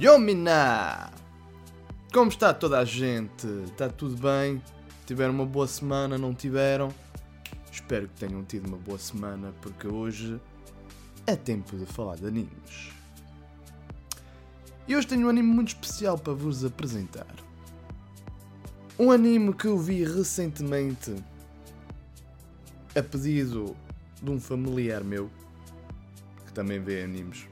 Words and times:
Yomina! 0.00 1.10
Como 2.12 2.30
está 2.30 2.54
toda 2.54 2.78
a 2.78 2.84
gente? 2.84 3.48
Está 3.64 3.88
tudo 3.88 4.16
bem? 4.16 4.62
Tiveram 5.04 5.34
uma 5.34 5.44
boa 5.44 5.66
semana? 5.66 6.16
Não 6.16 6.32
tiveram? 6.32 6.94
Espero 7.72 8.06
que 8.06 8.14
tenham 8.14 8.44
tido 8.44 8.68
uma 8.68 8.76
boa 8.76 8.96
semana, 8.96 9.52
porque 9.60 9.88
hoje 9.88 10.40
é 11.26 11.34
tempo 11.34 11.76
de 11.76 11.84
falar 11.84 12.14
de 12.14 12.26
animes. 12.26 12.92
E 14.86 14.94
hoje 14.94 15.08
tenho 15.08 15.26
um 15.26 15.30
anime 15.30 15.48
muito 15.48 15.68
especial 15.68 16.16
para 16.16 16.32
vos 16.32 16.64
apresentar. 16.64 17.34
Um 18.96 19.10
anime 19.10 19.52
que 19.52 19.66
eu 19.66 19.76
vi 19.76 20.04
recentemente 20.04 21.12
a 22.94 23.02
pedido 23.02 23.76
de 24.22 24.30
um 24.30 24.38
familiar 24.38 25.02
meu 25.02 25.28
que 26.46 26.52
também 26.52 26.78
vê 26.78 27.02
animes. 27.02 27.48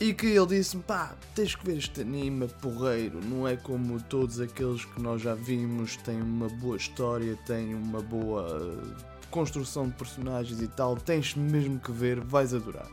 E 0.00 0.14
que 0.14 0.28
ele 0.28 0.46
disse-me, 0.46 0.82
pá, 0.82 1.14
tens 1.34 1.54
que 1.54 1.66
ver 1.66 1.76
este 1.76 2.00
anime, 2.00 2.48
porreiro, 2.62 3.20
não 3.22 3.46
é 3.46 3.54
como 3.54 4.00
todos 4.00 4.40
aqueles 4.40 4.82
que 4.82 4.98
nós 4.98 5.20
já 5.20 5.34
vimos, 5.34 5.98
tem 5.98 6.22
uma 6.22 6.48
boa 6.48 6.78
história, 6.78 7.36
tem 7.44 7.74
uma 7.74 8.00
boa 8.00 8.82
construção 9.30 9.88
de 9.88 9.94
personagens 9.94 10.62
e 10.62 10.68
tal, 10.68 10.96
tens 10.96 11.34
mesmo 11.34 11.78
que 11.78 11.92
ver, 11.92 12.18
vais 12.18 12.54
adorar. 12.54 12.88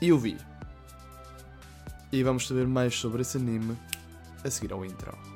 E 0.00 0.08
eu 0.08 0.18
vi. 0.18 0.38
E 2.10 2.22
vamos 2.22 2.48
saber 2.48 2.66
mais 2.66 2.94
sobre 2.94 3.20
esse 3.20 3.36
anime 3.36 3.76
a 4.42 4.50
seguir 4.50 4.72
ao 4.72 4.82
intro. 4.86 5.29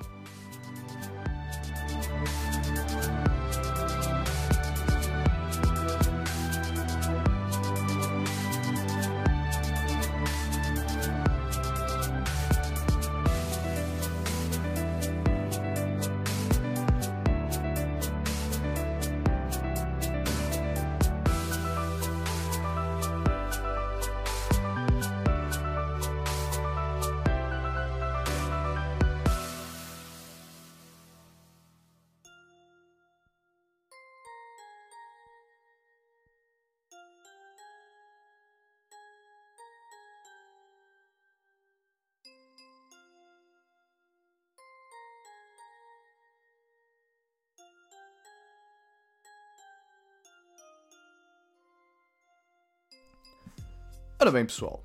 Ora 54.20 54.31
bem, 54.31 54.47
pessoal. 54.47 54.81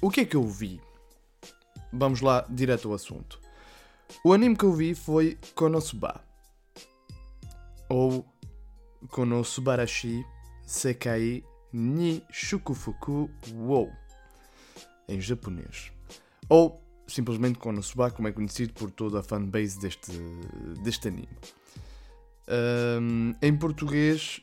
O 0.00 0.10
que 0.10 0.20
é 0.20 0.24
que 0.24 0.36
eu 0.36 0.46
vi? 0.46 0.80
Vamos 1.92 2.20
lá, 2.20 2.46
direto 2.48 2.88
ao 2.88 2.94
assunto. 2.94 3.40
O 4.24 4.32
anime 4.32 4.56
que 4.56 4.64
eu 4.64 4.72
vi 4.72 4.94
foi 4.94 5.38
Konosuba. 5.54 6.22
Ou 7.88 8.24
Konosubarashi 9.08 10.24
Sekai 10.66 11.42
ni 11.72 12.22
Shukufuku 12.30 13.30
Wo. 13.54 13.90
Em 15.08 15.20
japonês. 15.20 15.90
Ou 16.48 16.82
simplesmente 17.06 17.58
Konosuba, 17.58 18.10
como 18.10 18.28
é 18.28 18.32
conhecido 18.32 18.74
por 18.74 18.90
toda 18.90 19.20
a 19.20 19.22
fanbase 19.22 19.80
deste, 19.80 20.12
deste 20.82 21.08
anime. 21.08 21.28
Um, 23.00 23.34
em 23.40 23.56
português 23.56 24.40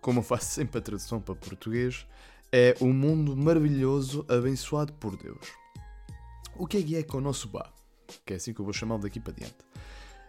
como 0.00 0.20
eu 0.20 0.22
faço 0.22 0.46
sempre 0.46 0.78
a 0.78 0.82
tradução 0.82 1.20
para 1.20 1.34
português, 1.34 2.06
é 2.52 2.74
o 2.80 2.86
um 2.86 2.92
mundo 2.92 3.36
maravilhoso 3.36 4.24
abençoado 4.28 4.92
por 4.94 5.16
Deus. 5.16 5.52
O 6.56 6.66
que 6.66 6.78
é 6.78 6.82
que 6.82 6.96
é 6.96 7.02
Konosuba? 7.02 7.72
Que 8.24 8.32
é 8.32 8.36
assim 8.36 8.52
que 8.52 8.60
eu 8.60 8.64
vou 8.64 8.72
chamá-lo 8.72 9.02
daqui 9.02 9.20
para 9.20 9.34
diante. 9.34 9.56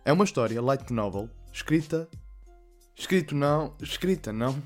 É 0.06 0.14
uma 0.14 0.26
história 0.26 0.62
light 0.62 0.92
novel, 0.92 1.30
escrita. 1.52 2.08
Escrito 2.96 3.36
não. 3.36 3.76
Escrita 3.82 4.34
não. 4.34 4.62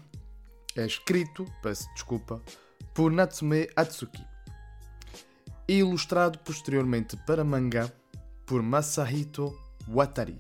É 0.76 0.86
escrito, 0.86 1.46
peço 1.62 1.88
desculpa, 1.94 2.42
por 2.94 3.12
Natsume 3.12 3.70
Atsuki. 3.76 4.26
E 5.68 5.80
ilustrado 5.80 6.40
posteriormente 6.40 7.16
para 7.28 7.44
mangá 7.44 7.92
por 8.46 8.62
Masahito 8.62 9.56
Watari. 9.88 10.38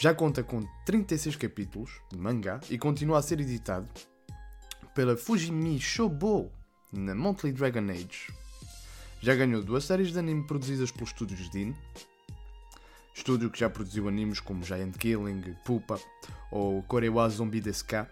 Já 0.00 0.14
conta 0.14 0.44
com 0.44 0.64
36 0.86 1.34
capítulos 1.34 1.90
de 2.08 2.16
mangá 2.16 2.60
e 2.70 2.78
continua 2.78 3.18
a 3.18 3.22
ser 3.22 3.40
editado 3.40 3.88
pela 4.94 5.16
Fujimi 5.16 5.80
Shobo 5.80 6.52
na 6.92 7.16
Monthly 7.16 7.50
Dragon 7.50 7.90
Age. 7.90 8.32
Já 9.20 9.34
ganhou 9.34 9.60
duas 9.60 9.82
séries 9.82 10.12
de 10.12 10.18
anime 10.20 10.46
produzidas 10.46 10.92
pelos 10.92 11.10
estúdios 11.10 11.50
Din, 11.50 11.74
estúdio 13.12 13.50
que 13.50 13.58
já 13.58 13.68
produziu 13.68 14.06
animes 14.06 14.38
como 14.38 14.62
Giant 14.62 14.96
Killing, 14.96 15.56
Pupa 15.64 15.98
ou 16.52 16.80
Korewa 16.84 17.28
Zombie 17.28 17.60
Deska, 17.60 18.08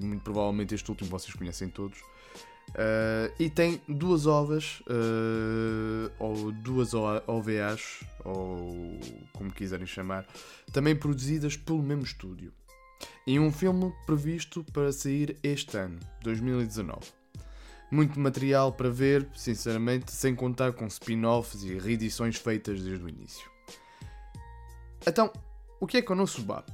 muito 0.00 0.22
provavelmente 0.22 0.74
este 0.74 0.90
último 0.90 1.10
vocês 1.10 1.34
conhecem 1.34 1.68
todos. 1.68 1.98
Uh, 2.74 3.32
e 3.38 3.48
tem 3.48 3.80
duas 3.88 4.26
ovas, 4.26 4.80
uh, 4.80 6.10
ou 6.18 6.50
duas 6.50 6.92
OVAs, 6.92 8.00
ou 8.24 8.98
como 9.32 9.52
quiserem 9.52 9.86
chamar, 9.86 10.26
também 10.72 10.96
produzidas 10.96 11.56
pelo 11.56 11.82
mesmo 11.82 12.02
estúdio. 12.02 12.52
E 13.26 13.38
um 13.38 13.52
filme 13.52 13.92
previsto 14.06 14.64
para 14.72 14.92
sair 14.92 15.38
este 15.42 15.76
ano, 15.76 16.00
2019. 16.22 17.00
Muito 17.92 18.18
material 18.18 18.72
para 18.72 18.90
ver, 18.90 19.28
sinceramente, 19.36 20.10
sem 20.10 20.34
contar 20.34 20.72
com 20.72 20.86
spin-offs 20.86 21.62
e 21.62 21.78
reedições 21.78 22.36
feitas 22.36 22.82
desde 22.82 23.04
o 23.04 23.08
início. 23.08 23.48
Então, 25.06 25.32
o 25.80 25.86
que 25.86 25.98
é 25.98 26.02
Konosuba? 26.02 26.64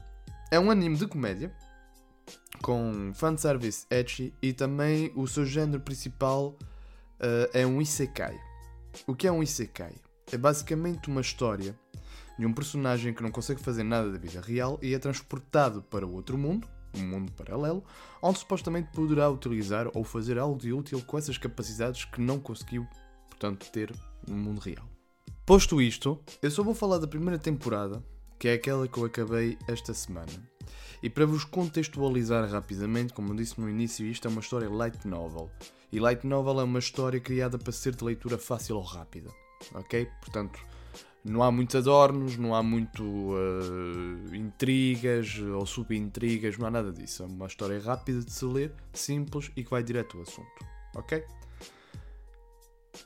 É 0.51 0.59
um 0.59 0.71
anime 0.71 0.97
de 0.97 1.07
comédia 1.07 1.53
com 2.63 3.13
fanservice 3.15 3.87
edgy 3.91 4.35
e 4.43 4.53
também 4.53 5.13
o 5.15 5.27
seu 5.27 5.45
género 5.45 5.81
principal 5.81 6.57
uh, 7.21 7.51
é 7.53 7.67
um 7.67 7.81
isekai. 7.81 8.39
O 9.07 9.15
que 9.15 9.27
é 9.27 9.33
um 9.33 9.43
isekai? 9.43 9.95
É 10.33 10.37
basicamente 10.37 11.09
uma 11.09 11.21
história 11.21 11.79
de 12.39 12.47
um 12.47 12.53
personagem 12.53 13.13
que 13.13 13.23
não 13.23 13.31
consegue 13.31 13.61
fazer 13.61 13.83
nada 13.83 14.11
da 14.11 14.19
vida 14.19 14.41
real 14.41 14.79
e 14.81 14.95
é 14.95 14.99
transportado 14.99 15.83
para 15.83 16.07
outro 16.07 16.39
mundo, 16.39 16.67
um 16.97 17.07
mundo 17.07 17.33
paralelo, 17.33 17.85
onde 18.23 18.39
supostamente 18.39 18.91
poderá 18.93 19.29
utilizar 19.29 19.89
ou 19.95 20.05
fazer 20.05 20.39
algo 20.39 20.59
de 20.59 20.73
útil 20.73 21.03
com 21.03 21.19
essas 21.19 21.37
capacidades 21.37 22.05
que 22.05 22.21
não 22.21 22.39
conseguiu, 22.39 22.87
portanto, 23.29 23.71
ter 23.71 23.95
no 24.27 24.37
mundo 24.37 24.61
real. 24.61 24.89
Posto 25.45 25.83
isto, 25.83 26.19
eu 26.41 26.51
só 26.51 26.63
vou 26.63 26.75
falar 26.75 26.99
da 26.99 27.07
primeira 27.07 27.39
temporada, 27.39 28.03
que 28.39 28.49
é 28.49 28.55
aquela 28.55 28.87
que 28.89 28.99
eu 28.99 29.05
acabei 29.05 29.59
esta 29.69 29.93
semana. 29.93 30.33
E 31.03 31.09
para 31.09 31.27
vos 31.27 31.45
contextualizar 31.45 32.49
rapidamente, 32.51 33.13
como 33.13 33.33
eu 33.33 33.37
disse 33.37 33.61
no 33.61 33.69
início, 33.69 34.07
isto 34.07 34.29
é 34.29 34.31
uma 34.31 34.41
história 34.41 34.69
light 34.69 35.07
novel. 35.07 35.51
E 35.93 35.99
light 35.99 36.27
novel 36.27 36.61
é 36.61 36.65
uma 36.65 36.79
história 36.79 37.21
criada 37.21 37.59
para 37.59 37.73
ser 37.73 37.95
de 37.95 38.05
leitura 38.05 38.39
fácil 38.39 38.77
ou 38.77 38.83
rápida. 38.83 39.31
Ok? 39.75 40.09
Portanto, 40.21 40.59
não 41.25 41.43
há 41.43 41.51
muitos 41.51 41.77
adornos, 41.77 42.37
não 42.37 42.55
há 42.55 42.63
muito 42.63 43.03
uh, 43.03 44.35
intrigas 44.35 45.39
ou 45.39 45.67
sub-intrigas, 45.67 46.57
não 46.57 46.67
há 46.67 46.71
nada 46.71 46.93
disso. 46.93 47.23
É 47.23 47.27
uma 47.27 47.47
história 47.47 47.81
rápida 47.81 48.21
de 48.21 48.33
se 48.33 48.45
ler, 48.45 48.73
simples 48.93 49.51
e 49.57 49.65
que 49.65 49.71
vai 49.71 49.83
direto 49.83 50.17
ao 50.17 50.23
assunto. 50.23 50.67
Ok? 50.95 51.25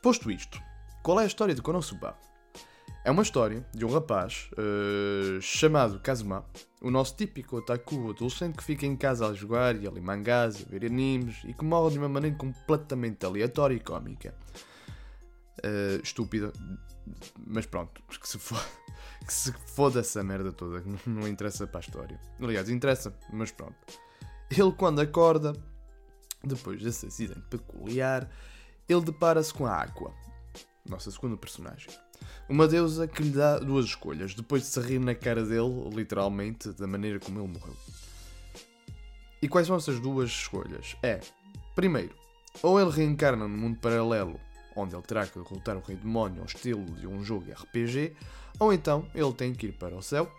Posto 0.02 0.30
isto, 0.30 0.60
qual 1.02 1.20
é 1.20 1.24
a 1.24 1.26
história 1.26 1.54
de 1.54 1.62
Konosuba? 1.62 2.16
É 3.04 3.10
uma 3.10 3.22
história 3.22 3.62
de 3.74 3.84
um 3.84 3.92
rapaz 3.92 4.48
uh, 4.52 5.38
chamado 5.42 6.00
Kazuma, 6.00 6.42
o 6.80 6.90
nosso 6.90 7.14
típico 7.14 7.58
otaku 7.58 8.08
adolescente 8.08 8.56
que 8.56 8.64
fica 8.64 8.86
em 8.86 8.96
casa 8.96 9.26
a 9.26 9.34
jogar 9.34 9.76
e 9.76 9.86
a 9.86 9.90
ler 9.90 10.00
mangás, 10.00 10.64
a 10.66 10.70
ver 10.70 10.86
animes 10.86 11.44
e 11.44 11.52
que 11.52 11.62
morre 11.66 11.92
de 11.92 11.98
uma 11.98 12.08
maneira 12.08 12.34
completamente 12.34 13.26
aleatória 13.26 13.74
e 13.74 13.80
cómica. 13.80 14.34
Uh, 15.58 16.02
estúpida, 16.02 16.50
mas 17.46 17.66
pronto, 17.66 18.02
que 18.08 18.26
se 18.26 18.38
foda, 18.38 18.64
que 19.26 19.32
se 19.34 19.52
foda 19.52 20.00
essa 20.00 20.24
merda 20.24 20.50
toda, 20.50 20.80
que 20.80 21.10
não 21.10 21.28
interessa 21.28 21.66
para 21.66 21.80
a 21.80 21.82
história. 21.82 22.18
Aliás, 22.40 22.70
interessa, 22.70 23.14
mas 23.30 23.52
pronto. 23.52 23.76
Ele, 24.50 24.72
quando 24.72 25.00
acorda, 25.00 25.52
depois 26.42 26.82
desse 26.82 27.04
acidente 27.04 27.42
peculiar, 27.50 28.30
ele 28.88 29.02
depara-se 29.02 29.52
com 29.52 29.66
a 29.66 29.82
Aqua, 29.82 30.10
nossa 30.88 31.10
segunda 31.10 31.36
personagem. 31.36 31.90
Uma 32.48 32.68
deusa 32.68 33.06
que 33.06 33.22
lhe 33.22 33.30
dá 33.30 33.58
duas 33.58 33.86
escolhas, 33.86 34.34
depois 34.34 34.62
de 34.62 34.68
se 34.68 34.80
rir 34.80 34.98
na 34.98 35.14
cara 35.14 35.42
dele, 35.44 35.88
literalmente, 35.92 36.70
da 36.72 36.86
maneira 36.86 37.18
como 37.18 37.40
ele 37.40 37.48
morreu. 37.48 37.76
E 39.40 39.48
quais 39.48 39.66
são 39.66 39.76
essas 39.76 40.00
duas 40.00 40.30
escolhas? 40.30 40.96
É 41.02 41.20
Primeiro, 41.74 42.14
ou 42.62 42.80
ele 42.80 42.90
reencarna 42.90 43.48
no 43.48 43.58
mundo 43.58 43.80
paralelo, 43.80 44.38
onde 44.76 44.94
ele 44.94 45.02
terá 45.02 45.26
que 45.26 45.38
derrotar 45.38 45.76
o 45.76 45.80
Rei 45.80 45.96
Demónio 45.96 46.40
ao 46.40 46.46
estilo 46.46 46.84
de 46.84 47.06
um 47.06 47.24
jogo 47.24 47.50
RPG, 47.50 48.14
ou 48.60 48.72
então 48.72 49.04
ele 49.12 49.32
tem 49.32 49.52
que 49.52 49.66
ir 49.66 49.72
para 49.72 49.96
o 49.96 50.02
céu, 50.02 50.30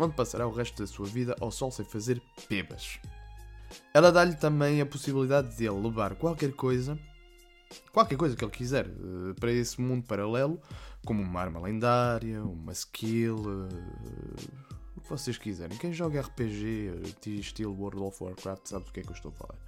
onde 0.00 0.16
passará 0.16 0.48
o 0.48 0.52
resto 0.52 0.82
da 0.82 0.88
sua 0.88 1.06
vida 1.06 1.36
ao 1.40 1.52
sol 1.52 1.70
sem 1.70 1.84
fazer 1.84 2.20
pebas. 2.48 2.98
Ela 3.94 4.10
dá-lhe 4.10 4.34
também 4.34 4.80
a 4.80 4.86
possibilidade 4.86 5.56
de 5.56 5.64
ele 5.64 5.80
levar 5.80 6.16
qualquer 6.16 6.52
coisa, 6.54 6.98
qualquer 7.92 8.16
coisa 8.16 8.36
que 8.36 8.44
ele 8.44 8.52
quiser, 8.52 8.86
eh, 8.86 9.34
para 9.38 9.52
esse 9.52 9.80
mundo 9.80 10.06
paralelo, 10.06 10.60
como 11.04 11.22
uma 11.22 11.40
arma 11.40 11.60
lendária, 11.60 12.42
uma 12.42 12.72
skill, 12.72 13.68
eh, 13.68 14.70
o 14.96 15.00
que 15.00 15.08
vocês 15.08 15.38
quiserem. 15.38 15.76
Quem 15.78 15.92
joga 15.92 16.20
RPG, 16.20 16.90
eh, 17.26 17.30
estilo 17.30 17.74
World 17.74 18.02
of 18.02 18.22
Warcraft, 18.22 18.66
sabe 18.66 18.84
do 18.84 18.92
que 18.92 19.00
é 19.00 19.02
que 19.02 19.10
eu 19.10 19.14
estou 19.14 19.32
a 19.32 19.34
falar. 19.34 19.58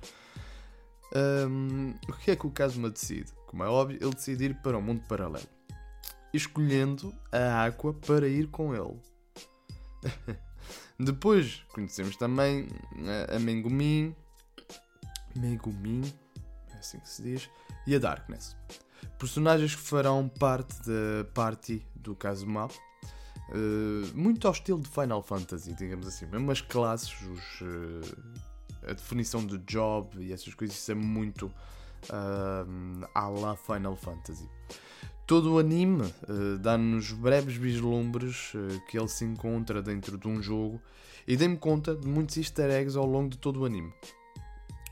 Um, 1.15 1.95
o 2.09 2.13
que 2.15 2.31
é 2.31 2.37
que 2.37 2.47
o 2.47 2.51
Kazuma 2.51 2.89
decide? 2.89 3.31
Como 3.47 3.63
é 3.63 3.69
óbvio, 3.69 3.99
ele 4.01 4.15
decide 4.15 4.45
ir 4.47 4.55
para 4.63 4.79
um 4.79 4.81
mundo 4.81 5.03
paralelo, 5.07 5.47
escolhendo 6.33 7.15
a 7.31 7.67
Aqua 7.67 7.93
para 7.93 8.27
ir 8.27 8.49
com 8.49 8.75
ele. 8.75 8.99
Depois 10.99 11.65
conhecemos 11.73 12.17
também 12.17 12.69
a 13.29 13.39
Megumin, 13.39 14.15
Megumin, 15.37 16.03
é 16.71 16.79
assim 16.79 16.99
que 16.99 17.09
se 17.09 17.23
diz, 17.23 17.51
e 17.87 17.95
a 17.95 17.99
Darkness. 17.99 18.57
Personagens 19.19 19.75
que 19.75 19.83
farão 19.83 20.29
parte 20.29 20.75
da 20.81 21.25
party 21.33 21.87
do 21.95 22.15
Kazuma. 22.15 22.69
Uh, 23.49 24.17
muito 24.17 24.47
ao 24.47 24.53
estilo 24.53 24.81
de 24.81 24.89
Final 24.89 25.23
Fantasy, 25.23 25.75
digamos 25.75 26.07
assim. 26.07 26.27
Mesmo 26.27 26.51
as 26.51 26.61
classes, 26.61 27.13
os, 27.21 27.61
uh, 27.61 28.17
a 28.87 28.93
definição 28.93 29.45
de 29.45 29.59
job 29.59 30.19
e 30.19 30.33
essas 30.33 30.55
coisas, 30.55 30.77
isso 30.77 30.91
é 30.91 30.95
muito 30.95 31.47
uh, 31.47 33.09
à 33.15 33.29
la 33.29 33.57
Final 33.57 33.97
Fantasy. 33.97 34.49
Todo 35.27 35.55
o 35.55 35.59
anime 35.59 36.03
uh, 36.03 36.59
dá-nos 36.59 37.13
breves 37.13 37.55
vislumbres 37.55 38.53
uh, 38.55 38.81
que 38.89 38.99
ele 38.99 39.09
se 39.09 39.25
encontra 39.25 39.81
dentro 39.81 40.19
de 40.19 40.27
um 40.27 40.43
jogo 40.43 40.81
e 41.27 41.37
dei-me 41.37 41.57
conta 41.57 41.95
de 41.95 42.07
muitos 42.07 42.37
easter 42.37 42.71
eggs 42.71 42.97
ao 42.99 43.07
longo 43.07 43.31
de 43.31 43.39
todo 43.39 43.61
o 43.61 43.65
anime. 43.65 43.93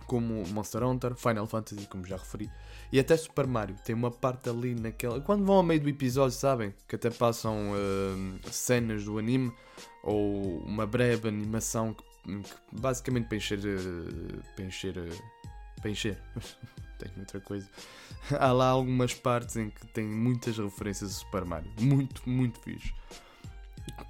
Como 0.06 0.46
Monster 0.48 0.82
Hunter, 0.82 1.14
Final 1.14 1.46
Fantasy, 1.46 1.86
como 1.86 2.04
já 2.04 2.16
referi, 2.16 2.50
e 2.92 2.98
até 2.98 3.16
Super 3.16 3.46
Mario. 3.46 3.76
Tem 3.84 3.94
uma 3.94 4.10
parte 4.10 4.48
ali 4.48 4.74
naquela. 4.74 5.20
Quando 5.20 5.44
vão 5.44 5.56
ao 5.56 5.62
meio 5.62 5.80
do 5.80 5.88
episódio, 5.88 6.36
sabem? 6.36 6.74
Que 6.88 6.96
até 6.96 7.10
passam 7.10 7.72
uh, 7.72 8.50
cenas 8.50 9.04
do 9.04 9.18
anime 9.18 9.52
ou 10.02 10.58
uma 10.64 10.86
breve 10.86 11.28
animação 11.28 11.94
que 11.94 12.02
que 12.22 12.44
basicamente 12.72 13.26
para 13.26 13.36
encher. 13.36 13.60
Eh, 13.60 14.42
para 14.54 14.64
encher. 14.64 14.98
Eh, 14.98 15.18
para 15.80 15.90
encher. 15.90 16.18
Tenho 16.98 17.20
outra 17.20 17.40
coisa. 17.40 17.68
Há 18.38 18.52
lá 18.52 18.68
algumas 18.68 19.14
partes 19.14 19.56
em 19.56 19.70
que 19.70 19.86
tem 19.86 20.04
muitas 20.04 20.58
referências 20.58 21.10
a 21.10 21.14
Super 21.14 21.44
Mario. 21.44 21.72
Muito, 21.80 22.28
muito 22.28 22.60
fixe. 22.60 22.92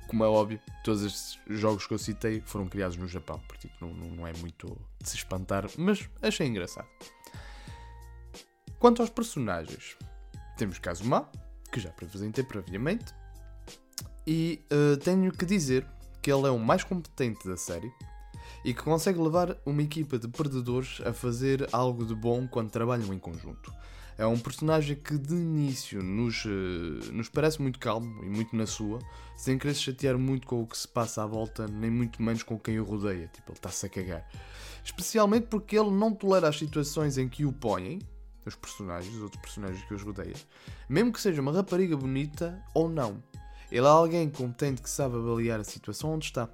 Como 0.09 0.25
é 0.25 0.27
óbvio, 0.27 0.61
todos 0.83 1.05
estes 1.05 1.39
jogos 1.47 1.87
que 1.87 1.95
eu 1.95 1.99
citei 1.99 2.43
foram 2.45 2.69
criados 2.69 2.97
no 2.97 3.07
Japão, 3.07 3.41
portanto 3.47 3.73
não, 3.81 3.95
não 3.95 4.27
é 4.27 4.33
muito 4.35 4.77
de 5.01 5.09
se 5.09 5.17
espantar, 5.17 5.71
mas 5.79 6.11
achei 6.21 6.49
engraçado. 6.49 6.89
Quanto 8.81 9.03
aos 9.03 9.11
personagens, 9.11 9.95
temos 10.57 10.79
Kazuma, 10.79 11.29
que 11.71 11.79
já 11.79 11.91
apresentei 11.91 12.43
previamente, 12.43 13.15
e 14.27 14.59
uh, 14.73 14.97
tenho 14.97 15.31
que 15.31 15.45
dizer 15.45 15.87
que 16.23 16.33
ele 16.33 16.47
é 16.47 16.51
o 16.51 16.59
mais 16.59 16.83
competente 16.83 17.47
da 17.47 17.59
série 17.59 17.93
e 18.65 18.73
que 18.73 18.83
consegue 18.83 19.21
levar 19.21 19.55
uma 19.67 19.83
equipa 19.83 20.19
de 20.19 20.29
perdedores 20.29 20.99
a 21.05 21.13
fazer 21.13 21.69
algo 21.73 22.07
de 22.07 22.15
bom 22.15 22.49
quando 22.49 22.71
trabalham 22.71 23.13
em 23.13 23.19
conjunto. 23.19 23.71
É 24.17 24.25
um 24.25 24.39
personagem 24.39 24.97
que 24.97 25.19
de 25.19 25.35
início 25.35 26.03
nos, 26.03 26.47
uh, 26.47 27.13
nos 27.13 27.29
parece 27.29 27.61
muito 27.61 27.79
calmo 27.79 28.25
e 28.25 28.31
muito 28.31 28.57
na 28.57 28.67
sua, 28.67 28.99
sem 29.37 29.59
querer 29.59 29.75
se 29.75 29.83
chatear 29.83 30.17
muito 30.17 30.47
com 30.47 30.63
o 30.63 30.67
que 30.67 30.79
se 30.79 30.89
passa 30.89 31.23
à 31.23 31.27
volta, 31.27 31.69
nem 31.69 31.91
muito 31.91 32.23
menos 32.23 32.43
com 32.43 32.59
quem 32.59 32.81
o 32.81 32.85
rodeia. 32.85 33.29
Tipo, 33.29 33.51
ele 33.51 33.59
está-se 33.59 33.85
a 33.85 33.91
cagar. 33.91 34.27
Especialmente 34.83 35.49
porque 35.49 35.79
ele 35.79 35.91
não 35.91 36.15
tolera 36.15 36.49
as 36.49 36.59
situações 36.59 37.19
em 37.19 37.29
que 37.29 37.45
o 37.45 37.53
põem, 37.53 37.99
os 38.49 38.57
personagens, 38.57 39.15
os 39.15 39.23
outros 39.23 39.41
personagens 39.41 39.85
que 39.85 39.95
os 39.95 40.03
rodeiam, 40.03 40.39
mesmo 40.89 41.13
que 41.13 41.21
seja 41.21 41.41
uma 41.41 41.53
rapariga 41.53 41.97
bonita 41.97 42.63
ou 42.75 42.89
não. 42.89 43.23
Ele 43.71 43.87
é 43.87 43.91
alguém 43.91 44.29
competente 44.29 44.83
que 44.83 44.91
sabe 44.91 45.17
avaliar 45.17 45.61
a 45.61 45.65
situação 45.65 46.15
onde 46.15 46.27
está. 46.27 46.49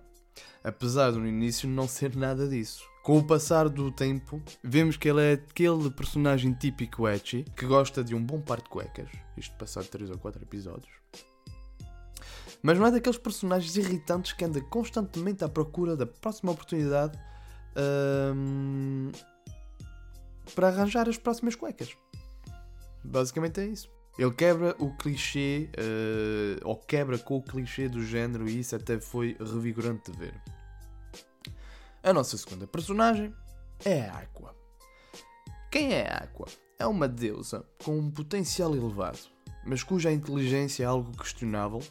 Apesar 0.63 1.13
de 1.13 1.19
no 1.19 1.27
início 1.27 1.69
não 1.69 1.89
ser 1.89 2.15
nada 2.15 2.47
disso. 2.47 2.83
Com 3.03 3.19
o 3.19 3.27
passar 3.27 3.69
do 3.69 3.91
tempo, 3.91 4.43
vemos 4.63 4.97
que 4.97 5.09
ele 5.09 5.23
é 5.23 5.33
aquele 5.35 5.91
personagem 5.91 6.53
típico 6.53 7.09
ecchi 7.09 7.45
que 7.57 7.65
gosta 7.65 8.03
de 8.03 8.15
um 8.15 8.23
bom 8.23 8.41
par 8.41 8.61
de 8.61 8.69
cuecas. 8.69 9.09
Isto 9.37 9.55
passado 9.57 9.87
3 9.87 10.11
ou 10.11 10.19
4 10.19 10.43
episódios. 10.43 10.93
Mas 12.63 12.79
não 12.79 12.87
é 12.87 12.91
daqueles 12.91 13.19
personagens 13.19 13.77
irritantes 13.77 14.33
que 14.33 14.45
anda 14.45 14.61
constantemente 14.61 15.45
à 15.45 15.49
procura 15.49 15.97
da 15.97 16.05
próxima 16.05 16.51
oportunidade 16.51 17.17
hum, 18.35 19.13
para 20.55 20.69
arranjar 20.69 21.09
as 21.09 21.19
próximas 21.19 21.55
cuecas. 21.55 21.97
Basicamente 23.05 23.61
é 23.61 23.67
isso. 23.67 23.89
Ele 24.19 24.33
quebra 24.33 24.75
o 24.79 24.97
clichê, 24.97 25.69
uh, 25.77 26.69
ou 26.69 26.77
quebra 26.77 27.19
com 27.19 27.37
o 27.37 27.43
clichê 27.43 27.89
do 27.89 28.03
género, 28.03 28.49
e 28.49 28.61
isso 28.61 28.75
até 28.75 28.99
foi 28.99 29.37
revigorante 29.39 30.11
de 30.11 30.19
ver. 30.19 30.35
A 32.03 32.13
nossa 32.13 32.37
segunda 32.39 32.67
personagem 32.67 33.35
é 33.85 34.03
a 34.09 34.21
Aqua. 34.21 34.55
Quem 35.71 35.93
é 35.93 36.09
a 36.09 36.19
Aqua? 36.19 36.47
É 36.79 36.87
uma 36.87 37.07
deusa 37.07 37.65
com 37.85 37.99
um 37.99 38.11
potencial 38.11 38.75
elevado, 38.75 39.19
mas 39.67 39.83
cuja 39.83 40.13
inteligência 40.13 40.85
é 40.85 40.87
algo 40.87 41.11
questionável, 41.17 41.83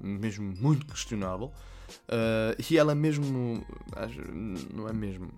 mesmo 0.00 0.54
muito 0.60 0.86
questionável, 0.86 1.46
uh, 1.46 2.62
e 2.70 2.78
ela 2.78 2.94
mesmo. 2.94 3.66
Não 4.72 4.88
é 4.88 4.92
mesmo. 4.92 5.32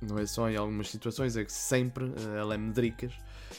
Não 0.00 0.18
é 0.18 0.26
só 0.26 0.48
em 0.48 0.56
algumas 0.56 0.90
situações, 0.90 1.36
é 1.36 1.44
que 1.44 1.52
sempre 1.52 2.04
uh, 2.04 2.36
ela 2.36 2.54
é 2.54 2.58
medricas 2.58 3.12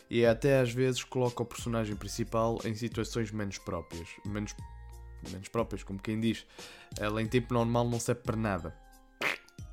e 0.10 0.26
até 0.26 0.60
às 0.60 0.72
vezes 0.72 1.04
coloca 1.04 1.44
o 1.44 1.46
personagem 1.46 1.96
principal 1.96 2.60
em 2.66 2.74
situações 2.74 3.32
menos 3.32 3.58
próprias. 3.58 4.08
Menos, 4.26 4.56
menos 5.32 5.48
próprias, 5.50 5.84
como 5.84 6.00
quem 6.00 6.20
diz. 6.20 6.46
Ela 6.98 7.22
em 7.22 7.28
tempo 7.28 7.54
normal 7.54 7.88
não 7.88 8.00
serve 8.00 8.22
para 8.22 8.36
nada. 8.36 8.76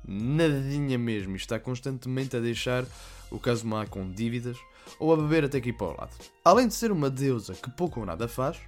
Nadinha 0.07 0.97
mesmo. 0.97 1.35
Está 1.35 1.59
constantemente 1.59 2.37
a 2.37 2.39
deixar 2.39 2.85
o 3.31 3.39
Kazuma 3.39 3.85
com 3.85 4.11
dívidas 4.11 4.57
ou 4.99 5.13
a 5.13 5.17
beber 5.17 5.45
até 5.45 5.57
aqui 5.57 5.73
para 5.73 5.87
o 5.87 5.97
lado. 5.97 6.15
Além 6.43 6.67
de 6.67 6.73
ser 6.73 6.91
uma 6.91 7.09
deusa 7.09 7.53
que 7.53 7.69
pouco 7.71 7.99
ou 7.99 8.05
nada 8.05 8.27
faz, 8.27 8.59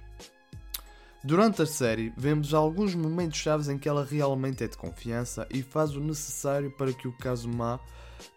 durante 1.24 1.62
a 1.62 1.66
série 1.66 2.12
vemos 2.16 2.54
alguns 2.54 2.94
momentos 2.94 3.38
chaves 3.38 3.68
em 3.68 3.78
que 3.78 3.88
ela 3.88 4.04
realmente 4.04 4.64
é 4.64 4.68
de 4.68 4.76
confiança 4.76 5.46
e 5.50 5.62
faz 5.62 5.96
o 5.96 6.00
necessário 6.00 6.70
para 6.70 6.92
que 6.92 7.08
o 7.08 7.12
Kazuma 7.12 7.80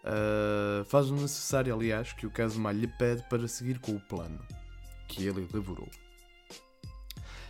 Uh, 0.02 0.84
faz 0.84 1.10
o 1.10 1.14
necessário, 1.14 1.74
aliás, 1.74 2.12
que 2.12 2.26
o 2.26 2.30
Kazuma 2.30 2.72
lhe 2.72 2.86
pede 2.86 3.22
para 3.28 3.46
seguir 3.48 3.78
com 3.78 3.92
o 3.92 4.00
plano 4.00 4.40
que 5.08 5.26
ele 5.26 5.48
elaborou. 5.52 5.88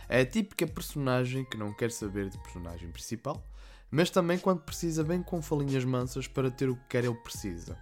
É 0.09 0.21
a 0.21 0.25
típica 0.25 0.65
personagem 0.65 1.43
que 1.43 1.57
não 1.57 1.73
quer 1.73 1.91
saber 1.91 2.29
de 2.29 2.37
personagem 2.39 2.89
principal, 2.91 3.43
mas 3.91 4.09
também 4.09 4.37
quando 4.37 4.61
precisa 4.61 5.03
vem 5.03 5.21
com 5.21 5.41
falinhas 5.41 5.83
mansas 5.83 6.27
para 6.27 6.49
ter 6.49 6.69
o 6.69 6.75
que 6.75 6.87
quer 6.89 7.05
ele 7.05 7.15
precisa. 7.15 7.77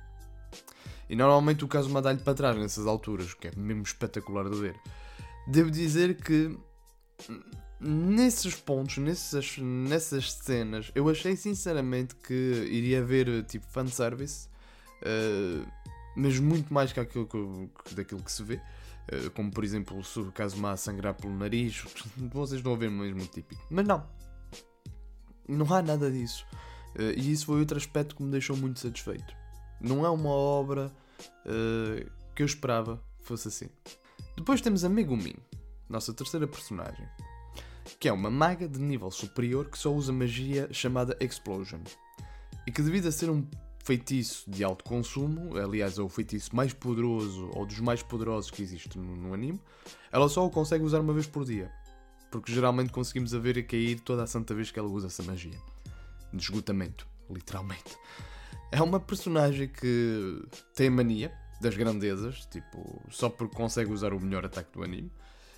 E 1.09 1.15
normalmente 1.15 1.63
o 1.63 1.67
Kazuma 1.67 2.01
dá-lhe 2.01 2.19
para 2.19 2.33
trás 2.33 2.57
nessas 2.57 2.87
alturas, 2.87 3.33
o 3.33 3.37
que 3.37 3.49
é 3.49 3.51
mesmo 3.55 3.83
espetacular 3.83 4.49
de 4.49 4.59
ver. 4.59 4.75
Devo 5.47 5.69
dizer 5.69 6.15
que 6.15 6.57
nesses 7.79 8.55
pontos, 8.55 8.97
nessas, 8.97 9.57
nessas 9.57 10.31
cenas, 10.31 10.91
eu 10.95 11.09
achei 11.09 11.35
sinceramente 11.35 12.15
que 12.15 12.33
iria 12.69 12.99
haver 12.99 13.43
tipo 13.45 13.65
fanservice, 13.67 14.47
uh, 15.01 15.67
mas 16.15 16.39
muito 16.39 16.73
mais 16.73 16.93
que 16.93 16.99
aquilo 16.99 17.27
que, 17.27 17.95
daquilo 17.95 18.23
que 18.23 18.31
se 18.31 18.43
vê. 18.43 18.55
Uh, 19.11 19.29
como 19.31 19.51
por 19.51 19.63
exemplo, 19.63 19.99
o 19.99 20.31
caso 20.31 20.65
a 20.65 20.77
sangrar 20.77 21.13
pelo 21.13 21.35
nariz, 21.35 21.83
vocês 22.17 22.65
a 22.65 22.75
ver 22.75 22.89
mesmo 22.89 23.25
típico. 23.27 23.61
Mas 23.69 23.85
não, 23.85 24.03
não 25.47 25.71
há 25.73 25.81
nada 25.81 26.09
disso. 26.09 26.45
Uh, 26.95 27.11
e 27.17 27.31
isso 27.31 27.47
foi 27.47 27.59
outro 27.59 27.77
aspecto 27.77 28.15
que 28.15 28.23
me 28.23 28.31
deixou 28.31 28.55
muito 28.55 28.79
satisfeito. 28.79 29.35
Não 29.79 30.05
é 30.05 30.09
uma 30.09 30.29
obra 30.29 30.91
uh, 31.45 32.09
que 32.33 32.41
eu 32.41 32.45
esperava 32.45 33.01
fosse 33.25 33.47
assim. 33.47 33.69
Depois 34.37 34.61
temos 34.61 34.85
a 34.85 34.89
Megumin, 34.89 35.35
nossa 35.89 36.13
terceira 36.13 36.47
personagem 36.47 37.07
que 37.99 38.09
é 38.09 38.13
uma 38.13 38.29
maga 38.29 38.67
de 38.67 38.79
nível 38.79 39.11
superior 39.11 39.69
que 39.69 39.77
só 39.77 39.93
usa 39.93 40.11
magia 40.11 40.67
chamada 40.71 41.15
Explosion. 41.19 41.81
E 42.65 42.71
que 42.71 42.81
devido 42.81 43.07
a 43.07 43.11
ser 43.11 43.29
um 43.29 43.45
feitiço 43.83 44.49
de 44.49 44.63
alto 44.63 44.83
consumo, 44.83 45.55
aliás 45.57 45.99
é 45.99 46.01
o 46.01 46.09
feitiço 46.09 46.55
mais 46.55 46.73
poderoso 46.73 47.49
ou 47.53 47.65
dos 47.65 47.79
mais 47.79 48.01
poderosos 48.01 48.49
que 48.49 48.63
existe 48.63 48.97
no, 48.97 49.15
no 49.15 49.33
anime, 49.33 49.61
ela 50.11 50.27
só 50.27 50.45
o 50.45 50.49
consegue 50.49 50.83
usar 50.83 50.99
uma 50.99 51.13
vez 51.13 51.27
por 51.27 51.45
dia. 51.45 51.71
Porque 52.31 52.51
geralmente 52.51 52.91
conseguimos 52.91 53.33
a 53.35 53.39
ver 53.39 53.59
a 53.59 53.63
cair 53.63 53.99
toda 53.99 54.23
a 54.23 54.27
santa 54.27 54.53
vez 54.55 54.71
que 54.71 54.79
ela 54.79 54.89
usa 54.89 55.07
essa 55.07 55.21
magia. 55.21 55.57
De 56.33 56.41
esgotamento, 56.41 57.07
literalmente. 57.29 57.95
É 58.71 58.81
uma 58.81 58.99
personagem 58.99 59.67
que 59.67 60.43
tem 60.73 60.89
mania 60.89 61.31
das 61.61 61.77
grandezas, 61.77 62.45
tipo, 62.47 63.01
só 63.09 63.29
porque 63.29 63.55
consegue 63.55 63.91
usar 63.91 64.11
o 64.11 64.19
melhor 64.19 64.43
ataque 64.43 64.71
do 64.73 64.83
anime. 64.83 65.11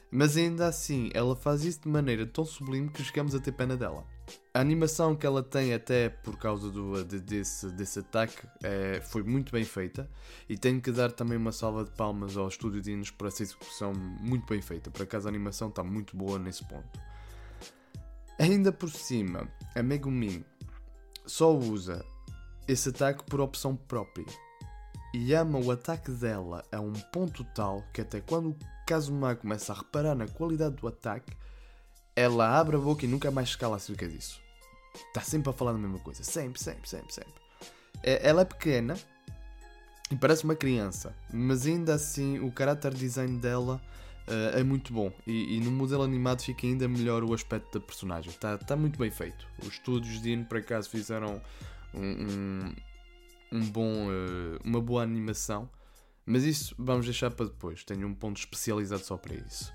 Mas 0.10 0.38
ainda 0.38 0.68
assim, 0.68 1.10
ela 1.14 1.36
faz 1.36 1.64
isso 1.66 1.82
de 1.82 1.90
maneira 1.90 2.26
tão 2.26 2.46
sublime 2.46 2.90
que 2.90 3.04
chegamos 3.04 3.36
a 3.36 3.40
ter 3.40 3.52
pena 3.52 3.76
dela. 3.76 4.06
A 4.54 4.60
animação 4.60 5.16
que 5.16 5.26
ela 5.26 5.44
tem, 5.44 5.74
até 5.74 6.10
por 6.10 6.38
causa 6.38 6.72
do, 6.72 7.04
de, 7.04 7.20
desse, 7.20 7.68
desse 7.72 8.00
ataque, 8.00 8.48
é, 8.64 9.02
foi 9.02 9.22
muito 9.22 9.52
bem 9.52 9.64
feita. 9.64 10.10
E 10.48 10.58
tenho 10.58 10.82
que 10.82 10.92
dar 10.92 11.12
também 11.12 11.38
uma 11.38 11.52
salva 11.52 11.84
de 11.84 11.92
palmas 11.92 12.38
ao 12.38 12.48
Estúdio 12.48 12.82
Dinos 12.82 13.12
por 13.12 13.28
essa 13.28 13.44
execução 13.44 13.94
muito 13.94 14.48
bem 14.48 14.62
feita. 14.62 14.90
Por 14.90 15.04
acaso 15.04 15.28
a 15.28 15.30
animação 15.30 15.68
está 15.68 15.84
muito 15.84 16.16
boa 16.16 16.40
nesse 16.40 16.64
ponto. 16.66 17.00
Ainda 18.40 18.72
por 18.72 18.90
cima, 18.90 19.48
a 19.76 19.84
Megumin 19.84 20.44
só 21.26 21.54
usa 21.54 22.06
esse 22.68 22.90
ataque 22.90 23.24
por 23.26 23.42
opção 23.42 23.76
própria 23.76 24.26
e 25.14 25.34
ama 25.34 25.60
o 25.60 25.72
ataque 25.72 26.12
dela 26.12 26.64
a 26.72 26.80
um 26.80 26.94
ponto 26.94 27.44
tal 27.56 27.84
que 27.94 28.02
até 28.02 28.22
quando 28.22 28.56
Kazuma 28.88 29.36
começa 29.36 29.74
a 29.74 29.76
reparar 29.76 30.16
na 30.16 30.28
qualidade 30.30 30.78
do 30.78 30.88
ataque, 30.88 31.36
ela 32.16 32.58
abre 32.58 32.78
a 32.78 32.80
boca 32.80 33.04
e 33.04 33.08
nunca 33.08 33.30
mais 33.30 33.52
se 33.52 33.58
cala 33.58 33.76
acerca 33.76 34.08
disso. 34.08 34.40
Está 34.96 35.20
sempre 35.20 35.50
a 35.50 35.54
falar 35.54 35.74
da 35.74 35.78
mesma 35.78 36.00
coisa, 36.00 36.24
sempre, 36.24 36.64
sempre, 36.64 36.88
sempre, 36.90 37.14
sempre. 37.14 37.34
É, 38.02 38.26
ela 38.28 38.44
é 38.44 38.46
pequena 38.46 38.98
e 40.10 40.16
parece 40.16 40.46
uma 40.46 40.56
criança, 40.56 41.14
mas 41.34 41.66
ainda 41.66 41.96
assim 41.96 42.40
o 42.40 42.52
character 42.58 42.94
design 42.94 43.38
dela 43.40 43.82
uh, 44.26 44.58
é 44.58 44.64
muito 44.64 44.94
bom 44.94 45.12
e, 45.28 45.58
e, 45.58 45.60
no 45.60 45.70
modelo 45.70 46.04
animado 46.04 46.42
fica 46.42 46.66
ainda 46.66 46.88
melhor 46.88 47.26
o 47.26 47.34
aspecto 47.34 47.78
da 47.78 47.86
personagem. 47.86 48.32
Está 48.32 48.58
tá 48.58 48.78
muito 48.78 48.98
bem 48.98 49.12
feito. 49.12 49.46
Os 49.60 49.68
estúdios 49.68 50.22
de 50.22 50.32
Ino, 50.32 50.46
por 50.46 50.60
acaso, 50.60 50.90
fizeram 50.90 51.42
um, 51.94 52.02
um, 52.02 52.76
um 53.52 53.70
bom, 53.70 54.08
uh, 54.08 54.60
uma 54.64 54.80
boa 54.80 55.04
animação, 55.04 55.70
mas 56.28 56.44
isso 56.44 56.76
vamos 56.78 57.06
deixar 57.06 57.32
para 57.32 57.46
depois. 57.46 57.86
Tenho 57.86 58.06
um 58.06 58.14
ponto 58.14 58.38
especializado 58.38 59.04
só 59.04 59.16
para 59.16 59.34
isso. 59.34 59.74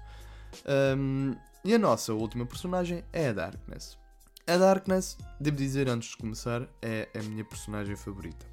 Um, 0.96 1.34
e 1.64 1.72
a 1.74 1.78
nossa 1.78 2.12
última 2.12 2.44
personagem 2.44 3.02
é 3.10 3.28
a 3.28 3.32
Darkness. 3.32 3.98
A 4.46 4.58
Darkness, 4.58 5.16
devo 5.40 5.56
dizer 5.56 5.88
antes 5.88 6.10
de 6.10 6.18
começar, 6.18 6.68
é 6.82 7.08
a 7.14 7.22
minha 7.22 7.42
personagem 7.42 7.96
favorita. 7.96 8.44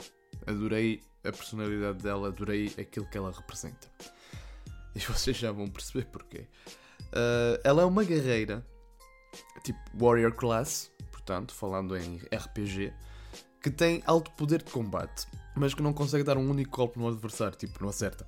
Adorei 0.48 1.02
a 1.26 1.32
personalidade 1.32 2.02
dela, 2.02 2.30
adorei 2.30 2.74
aquilo 2.80 3.06
que 3.06 3.18
ela 3.18 3.32
representa. 3.32 3.88
E 4.96 5.00
vocês 5.02 5.38
já 5.38 5.52
vão 5.52 5.68
perceber 5.68 6.06
porquê. 6.06 6.48
Uh, 7.10 7.62
ela 7.64 7.84
é 7.84 7.86
uma 7.86 8.04
guerreira, 8.04 8.66
tipo 9.64 9.80
Warrior 9.94 10.34
Class, 10.34 10.92
portanto, 11.12 11.54
falando 11.54 11.96
em 11.96 12.18
RPG, 12.34 12.92
que 13.62 13.70
tem 13.70 14.02
alto 14.08 14.32
poder 14.32 14.64
de 14.64 14.72
combate, 14.72 15.28
mas 15.60 15.74
que 15.74 15.84
não 15.84 15.92
consegue 15.92 16.24
dar 16.24 16.38
um 16.38 16.50
único 16.50 16.78
golpe 16.78 16.98
no 16.98 17.08
adversário, 17.08 17.58
tipo, 17.58 17.82
não 17.82 17.90
acerta. 17.90 18.26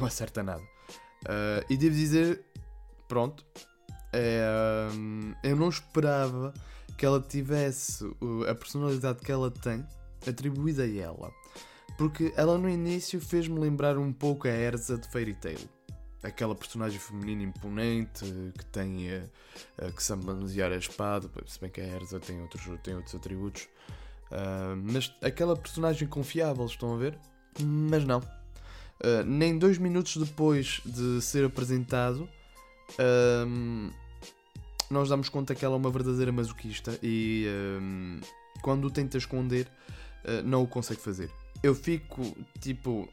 Não 0.00 0.06
acerta 0.06 0.42
nada. 0.42 0.62
Uh, 0.62 1.64
e 1.68 1.76
devo 1.76 1.94
dizer, 1.94 2.42
pronto, 3.06 3.44
é, 4.12 4.88
um, 4.94 5.34
eu 5.44 5.54
não 5.54 5.68
esperava 5.68 6.54
que 6.96 7.04
ela 7.04 7.20
tivesse 7.20 8.04
a 8.48 8.54
personalidade 8.54 9.18
que 9.20 9.30
ela 9.30 9.50
tem 9.50 9.84
atribuída 10.26 10.84
a 10.84 10.96
ela. 10.96 11.30
Porque 11.98 12.32
ela 12.34 12.56
no 12.56 12.68
início 12.68 13.20
fez-me 13.20 13.58
lembrar 13.58 13.98
um 13.98 14.12
pouco 14.12 14.48
a 14.48 14.50
Erza 14.50 14.96
de 14.96 15.06
Fairy 15.10 15.34
Tail. 15.34 15.58
Aquela 16.22 16.54
personagem 16.54 16.98
feminina 16.98 17.42
imponente 17.42 18.24
que 18.56 18.64
tem 18.66 19.06
uh, 19.12 19.30
uh, 19.82 19.92
que 19.92 20.02
sabe 20.02 20.24
manusear 20.24 20.72
a 20.72 20.76
espada, 20.76 21.30
se 21.46 21.60
bem 21.60 21.70
que 21.70 21.80
a 21.80 21.84
Erza 21.84 22.18
tem 22.18 22.40
outros, 22.40 22.64
tem 22.82 22.94
outros 22.94 23.14
atributos. 23.14 23.68
Uh, 24.30 24.76
mas 24.92 25.12
aquela 25.22 25.56
personagem 25.56 26.06
confiável, 26.06 26.66
estão 26.66 26.94
a 26.94 26.96
ver? 26.96 27.18
Mas 27.60 28.04
não. 28.04 28.18
Uh, 28.18 29.24
nem 29.24 29.58
dois 29.58 29.78
minutos 29.78 30.16
depois 30.16 30.80
de 30.84 31.20
ser 31.22 31.44
apresentado, 31.44 32.28
uh, 32.94 33.92
nós 34.90 35.08
damos 35.08 35.28
conta 35.28 35.54
que 35.54 35.64
ela 35.64 35.74
é 35.74 35.78
uma 35.78 35.90
verdadeira 35.90 36.32
masoquista 36.32 36.98
e 37.02 37.46
quando 38.62 38.86
o 38.86 38.90
tenta 38.90 39.18
esconder, 39.18 39.68
não 40.44 40.62
o 40.62 40.66
consegue 40.66 41.02
fazer 41.02 41.30
eu 41.62 41.74
fico 41.74 42.36
tipo 42.60 43.08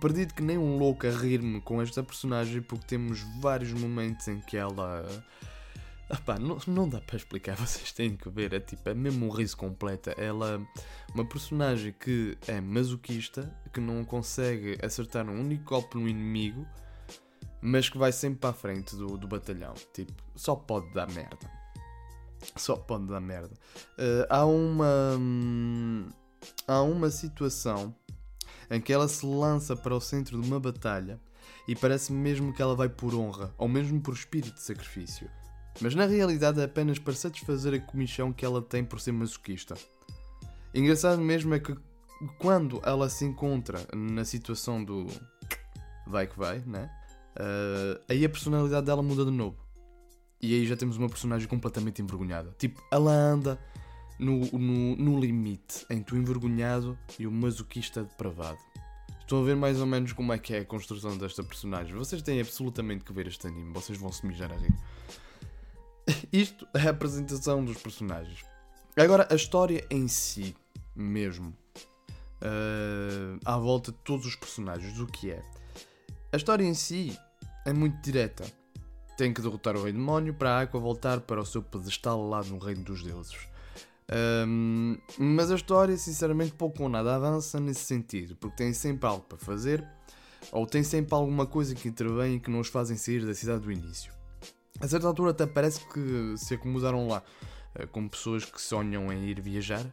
perdido 0.00 0.34
que 0.34 0.42
nem 0.42 0.58
um 0.58 0.76
louco 0.76 1.06
a 1.06 1.10
rir-me 1.10 1.60
com 1.60 1.80
esta 1.80 2.02
personagem 2.02 2.60
porque 2.62 2.86
temos 2.86 3.20
vários 3.40 3.72
momentos 3.72 4.26
em 4.28 4.40
que 4.40 4.56
ela. 4.56 5.04
Epá, 6.10 6.38
não, 6.38 6.58
não 6.66 6.88
dá 6.88 7.00
para 7.00 7.16
explicar, 7.16 7.54
vocês 7.58 7.92
têm 7.92 8.16
que 8.16 8.30
ver, 8.30 8.54
é 8.54 8.60
tipo, 8.60 8.88
é 8.88 8.94
mesmo 8.94 9.26
um 9.26 9.30
riso 9.30 9.56
completa. 9.56 10.12
Ela 10.12 10.60
uma 11.14 11.24
personagem 11.24 11.92
que 11.92 12.36
é 12.46 12.60
masoquista, 12.60 13.52
que 13.72 13.80
não 13.80 14.04
consegue 14.04 14.78
acertar 14.82 15.28
um 15.28 15.38
único 15.38 15.64
golpe 15.64 15.98
no 15.98 16.08
inimigo, 16.08 16.66
mas 17.60 17.88
que 17.88 17.98
vai 17.98 18.12
sempre 18.12 18.40
para 18.40 18.50
a 18.50 18.54
frente 18.54 18.96
do, 18.96 19.18
do 19.18 19.28
batalhão. 19.28 19.74
Tipo, 19.92 20.12
só 20.34 20.54
pode 20.54 20.92
dar 20.92 21.10
merda. 21.10 21.50
Só 22.56 22.76
pode 22.76 23.06
dar 23.06 23.20
merda. 23.20 23.54
Uh, 23.98 24.26
há 24.30 24.46
uma. 24.46 25.16
Hum, 25.18 26.08
há 26.66 26.82
uma 26.82 27.10
situação 27.10 27.94
em 28.70 28.80
que 28.80 28.92
ela 28.92 29.08
se 29.08 29.26
lança 29.26 29.74
para 29.74 29.94
o 29.94 30.00
centro 30.00 30.40
de 30.40 30.46
uma 30.46 30.60
batalha 30.60 31.20
e 31.66 31.74
parece 31.74 32.12
mesmo 32.12 32.52
que 32.52 32.62
ela 32.62 32.74
vai 32.74 32.88
por 32.88 33.14
honra, 33.14 33.52
ou 33.58 33.68
mesmo 33.68 34.00
por 34.00 34.14
espírito 34.14 34.54
de 34.54 34.62
sacrifício. 34.62 35.28
Mas 35.80 35.94
na 35.94 36.06
realidade 36.06 36.60
é 36.60 36.64
apenas 36.64 36.98
para 36.98 37.12
satisfazer 37.12 37.74
a 37.74 37.78
comichão 37.78 38.32
que 38.32 38.44
ela 38.44 38.60
tem 38.60 38.84
por 38.84 39.00
ser 39.00 39.12
masoquista. 39.12 39.76
Engraçado 40.74 41.20
mesmo 41.20 41.54
é 41.54 41.60
que 41.60 41.76
quando 42.38 42.80
ela 42.84 43.08
se 43.08 43.24
encontra 43.24 43.86
na 43.94 44.24
situação 44.24 44.82
do 44.82 45.06
vai 46.06 46.26
que 46.26 46.38
vai, 46.38 46.60
né? 46.66 46.90
Uh, 47.36 48.00
aí 48.08 48.24
a 48.24 48.28
personalidade 48.28 48.86
dela 48.86 49.02
muda 49.02 49.24
de 49.24 49.30
novo. 49.30 49.56
E 50.40 50.54
aí 50.54 50.66
já 50.66 50.76
temos 50.76 50.96
uma 50.96 51.08
personagem 51.08 51.46
completamente 51.46 52.02
envergonhada. 52.02 52.54
Tipo, 52.58 52.82
ela 52.90 53.12
anda 53.12 53.58
no, 54.18 54.40
no, 54.58 54.96
no 54.96 55.20
limite 55.20 55.86
entre 55.90 56.14
o 56.14 56.18
envergonhado 56.18 56.98
e 57.18 57.26
o 57.26 57.30
masoquista 57.30 58.02
depravado. 58.02 58.58
Estão 59.20 59.42
a 59.42 59.44
ver 59.44 59.56
mais 59.56 59.80
ou 59.80 59.86
menos 59.86 60.12
como 60.12 60.32
é 60.32 60.38
que 60.38 60.54
é 60.54 60.60
a 60.60 60.64
construção 60.64 61.16
desta 61.18 61.42
personagem. 61.42 61.94
Vocês 61.94 62.22
têm 62.22 62.40
absolutamente 62.40 63.04
que 63.04 63.12
ver 63.12 63.26
este 63.26 63.46
anime, 63.46 63.72
vocês 63.72 63.98
vão 63.98 64.10
se 64.10 64.26
mijar 64.26 64.50
a 64.50 64.56
rir. 64.56 64.74
Isto 66.32 66.66
é 66.74 66.86
a 66.86 66.90
apresentação 66.90 67.64
dos 67.64 67.78
personagens. 67.78 68.44
Agora, 68.96 69.28
a 69.30 69.34
história 69.34 69.86
em 69.90 70.08
si, 70.08 70.56
mesmo, 70.94 71.56
uh, 72.42 73.38
à 73.44 73.56
volta 73.56 73.92
de 73.92 73.98
todos 73.98 74.26
os 74.26 74.34
personagens, 74.34 74.98
o 74.98 75.06
que 75.06 75.30
é? 75.30 75.42
A 76.32 76.36
história 76.36 76.64
em 76.64 76.74
si 76.74 77.16
é 77.64 77.72
muito 77.72 78.00
direta. 78.02 78.44
Tem 79.16 79.32
que 79.32 79.40
derrotar 79.40 79.76
o 79.76 79.82
Rei 79.82 79.92
Demónio 79.92 80.34
para 80.34 80.58
a 80.58 80.60
Aqua 80.62 80.80
voltar 80.80 81.20
para 81.20 81.40
o 81.40 81.46
seu 81.46 81.62
pedestal 81.62 82.28
lá 82.28 82.42
no 82.42 82.58
Reino 82.58 82.82
dos 82.82 83.02
Deuses. 83.02 83.36
Um, 84.46 84.96
mas 85.18 85.50
a 85.50 85.56
história, 85.56 85.96
sinceramente, 85.96 86.52
pouco 86.52 86.82
ou 86.84 86.88
nada 86.88 87.14
avança 87.14 87.60
nesse 87.60 87.80
sentido, 87.80 88.36
porque 88.36 88.56
tem 88.56 88.72
sempre 88.72 89.06
algo 89.06 89.24
para 89.24 89.36
fazer, 89.36 89.86
ou 90.50 90.66
tem 90.66 90.82
sempre 90.82 91.14
alguma 91.14 91.46
coisa 91.46 91.74
que 91.74 91.88
intervém 91.88 92.36
e 92.36 92.40
que 92.40 92.50
não 92.50 92.60
os 92.60 92.68
fazem 92.68 92.96
sair 92.96 93.26
da 93.26 93.34
cidade 93.34 93.60
do 93.60 93.72
início. 93.72 94.17
A 94.80 94.86
certa 94.86 95.06
altura, 95.06 95.32
até 95.32 95.46
parece 95.46 95.80
que 95.88 96.34
se 96.36 96.54
acomodaram 96.54 97.08
lá 97.08 97.22
uh, 97.74 97.86
com 97.88 98.08
pessoas 98.08 98.44
que 98.44 98.60
sonham 98.60 99.12
em 99.12 99.24
ir 99.24 99.40
viajar, 99.40 99.84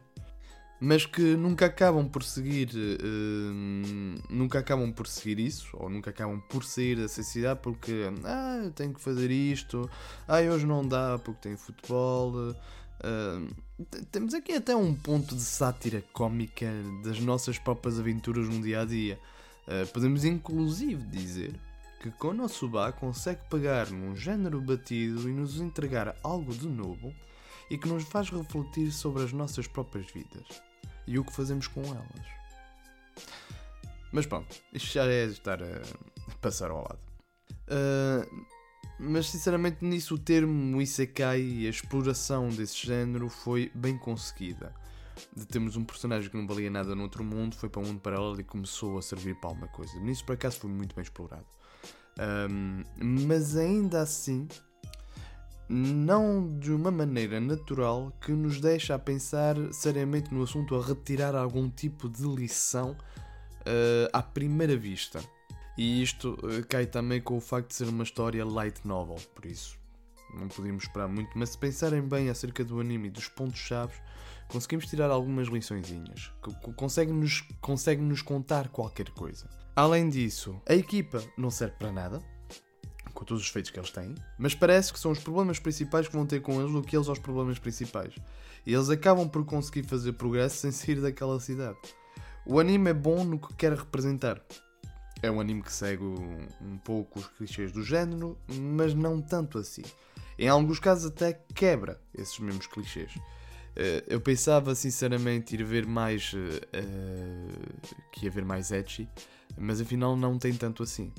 mas 0.80 1.06
que 1.06 1.36
nunca 1.36 1.66
acabam 1.66 2.08
por 2.08 2.22
seguir, 2.22 2.70
uh, 2.74 4.22
nunca 4.30 4.58
acabam 4.58 4.92
por 4.92 5.06
seguir 5.06 5.40
isso, 5.40 5.68
ou 5.74 5.88
nunca 5.88 6.10
acabam 6.10 6.40
por 6.48 6.64
sair 6.64 6.96
dessa 6.96 7.22
cidade 7.22 7.60
porque, 7.62 8.12
ah, 8.24 8.60
eu 8.64 8.70
tenho 8.70 8.92
que 8.94 9.00
fazer 9.00 9.30
isto, 9.30 9.90
ah, 10.28 10.40
hoje 10.40 10.66
não 10.66 10.86
dá 10.86 11.18
porque 11.18 11.40
tenho 11.42 11.58
futebol. 11.58 12.54
Uh, 12.98 13.54
temos 14.10 14.34
aqui 14.34 14.52
até 14.52 14.74
um 14.74 14.94
ponto 14.94 15.34
de 15.34 15.42
sátira 15.42 16.02
cómica 16.12 16.66
das 17.04 17.20
nossas 17.20 17.58
próprias 17.58 17.98
aventuras 17.98 18.48
no 18.48 18.62
dia 18.62 18.82
a 18.82 18.84
dia. 18.84 19.18
Uh, 19.66 19.86
podemos 19.92 20.24
inclusive 20.24 21.02
dizer 21.06 21.54
que 22.00 22.10
Konosuba 22.10 22.92
consegue 22.92 23.40
pegar 23.48 23.90
num 23.90 24.14
género 24.14 24.60
batido 24.60 25.28
e 25.28 25.32
nos 25.32 25.60
entregar 25.60 26.16
algo 26.22 26.54
de 26.54 26.68
novo 26.68 27.14
e 27.70 27.76
que 27.78 27.88
nos 27.88 28.04
faz 28.04 28.30
refletir 28.30 28.92
sobre 28.92 29.24
as 29.24 29.32
nossas 29.32 29.66
próprias 29.66 30.06
vidas 30.12 30.62
e 31.06 31.18
o 31.18 31.24
que 31.24 31.32
fazemos 31.32 31.66
com 31.66 31.82
elas. 31.82 32.26
Mas 34.12 34.26
pronto, 34.26 34.54
isto 34.72 34.92
já 34.92 35.04
é 35.06 35.24
estar 35.24 35.62
a 35.62 35.82
passar 36.40 36.70
ao 36.70 36.78
lado. 36.78 37.00
Uh, 37.68 38.46
mas 38.98 39.28
sinceramente 39.28 39.84
nisso 39.84 40.14
o 40.14 40.18
termo 40.18 40.80
Isekai 40.80 41.40
e 41.40 41.66
a 41.66 41.70
exploração 41.70 42.48
desse 42.48 42.86
género 42.86 43.28
foi 43.28 43.70
bem 43.74 43.98
conseguida. 43.98 44.74
De 45.34 45.46
termos 45.46 45.76
um 45.76 45.84
personagem 45.84 46.30
que 46.30 46.36
não 46.36 46.46
valia 46.46 46.70
nada 46.70 46.94
no 46.94 47.02
outro 47.02 47.24
mundo, 47.24 47.56
foi 47.56 47.68
para 47.68 47.80
um 47.80 47.86
mundo 47.86 48.00
paralelo 48.00 48.38
e 48.40 48.44
começou 48.44 48.98
a 48.98 49.02
servir 49.02 49.34
para 49.36 49.50
alguma 49.50 49.68
coisa. 49.68 49.98
Nisso 50.00 50.24
por 50.24 50.34
acaso 50.34 50.60
foi 50.60 50.70
muito 50.70 50.94
bem 50.94 51.02
explorado. 51.02 51.46
Um, 52.18 52.82
mas 53.02 53.56
ainda 53.56 54.00
assim, 54.00 54.48
não 55.68 56.58
de 56.58 56.72
uma 56.72 56.90
maneira 56.90 57.40
natural 57.40 58.12
que 58.20 58.32
nos 58.32 58.60
deixa 58.60 58.94
a 58.94 58.98
pensar 58.98 59.56
seriamente 59.72 60.32
no 60.32 60.42
assunto, 60.42 60.74
a 60.74 60.82
retirar 60.82 61.34
algum 61.34 61.68
tipo 61.68 62.08
de 62.08 62.22
lição 62.22 62.92
uh, 62.92 64.08
à 64.12 64.22
primeira 64.22 64.76
vista. 64.76 65.22
E 65.76 66.02
isto 66.02 66.38
uh, 66.42 66.66
cai 66.66 66.86
também 66.86 67.20
com 67.20 67.36
o 67.36 67.40
facto 67.40 67.68
de 67.68 67.74
ser 67.74 67.88
uma 67.88 68.04
história 68.04 68.44
light 68.44 68.80
novel, 68.86 69.16
por 69.34 69.44
isso 69.44 69.78
não 70.34 70.48
podíamos 70.48 70.84
esperar 70.84 71.08
muito, 71.08 71.30
mas 71.36 71.50
se 71.50 71.58
pensarem 71.58 72.02
bem 72.02 72.28
acerca 72.28 72.64
do 72.64 72.80
anime 72.80 73.08
e 73.08 73.10
dos 73.10 73.28
pontos-chave, 73.28 73.94
conseguimos 74.48 74.86
tirar 74.86 75.10
algumas 75.10 75.48
liçõezinhas. 75.48 76.32
Consegue-nos 76.76 77.42
consegue 77.60 78.02
-nos 78.02 78.22
contar 78.22 78.68
qualquer 78.68 79.10
coisa. 79.10 79.48
Além 79.76 80.08
disso, 80.08 80.58
a 80.66 80.74
equipa 80.74 81.22
não 81.36 81.50
serve 81.50 81.74
para 81.78 81.92
nada, 81.92 82.18
com 83.12 83.24
todos 83.26 83.42
os 83.42 83.50
feitos 83.50 83.70
que 83.70 83.78
eles 83.78 83.90
têm, 83.90 84.14
mas 84.38 84.54
parece 84.54 84.90
que 84.90 84.98
são 84.98 85.10
os 85.10 85.18
problemas 85.18 85.58
principais 85.58 86.08
que 86.08 86.14
vão 86.16 86.24
ter 86.24 86.40
com 86.40 86.58
eles 86.58 86.72
do 86.72 86.80
que 86.80 86.96
eles 86.96 87.08
aos 87.08 87.18
problemas 87.18 87.58
principais. 87.58 88.14
E 88.64 88.72
eles 88.72 88.88
acabam 88.88 89.28
por 89.28 89.44
conseguir 89.44 89.82
fazer 89.82 90.14
progresso 90.14 90.56
sem 90.56 90.72
sair 90.72 91.02
daquela 91.02 91.38
cidade. 91.38 91.76
O 92.46 92.58
anime 92.58 92.88
é 92.88 92.94
bom 92.94 93.22
no 93.22 93.38
que 93.38 93.52
quer 93.52 93.74
representar. 93.74 94.40
É 95.22 95.30
um 95.30 95.40
anime 95.40 95.62
que 95.62 95.72
segue 95.72 96.04
um, 96.04 96.78
pouco 96.82 97.18
os 97.18 97.26
clichês 97.26 97.70
do 97.70 97.82
género, 97.82 98.38
mas 98.48 98.94
não 98.94 99.20
tanto 99.20 99.58
assim. 99.58 99.82
Em 100.38 100.48
alguns 100.48 100.78
casos 100.78 101.10
até 101.10 101.34
quebra 101.54 102.00
esses 102.14 102.38
mesmos 102.38 102.66
clichês. 102.66 103.14
Uh, 103.14 104.00
eu 104.08 104.22
pensava 104.22 104.74
sinceramente 104.74 105.54
ir 105.54 105.62
ver 105.64 105.86
mais. 105.86 106.32
Uh, 106.32 106.46
que 108.10 108.24
ia 108.24 108.30
ver 108.30 108.44
mais 108.44 108.70
edgy, 108.70 109.06
mas 109.58 109.80
afinal 109.80 110.16
não 110.16 110.38
tem 110.38 110.52
tanto 110.52 110.82
assim. 110.82 111.12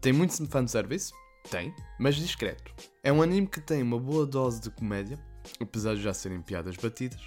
Tem 0.00 0.12
muito 0.12 0.46
fanservice, 0.48 1.12
tem, 1.50 1.74
mas 1.98 2.16
discreto. 2.16 2.72
É 3.02 3.12
um 3.12 3.22
anime 3.22 3.46
que 3.46 3.60
tem 3.60 3.82
uma 3.82 3.98
boa 3.98 4.26
dose 4.26 4.60
de 4.60 4.70
comédia, 4.70 5.18
apesar 5.60 5.94
de 5.94 6.02
já 6.02 6.12
serem 6.14 6.40
piadas 6.40 6.76
batidas, 6.76 7.20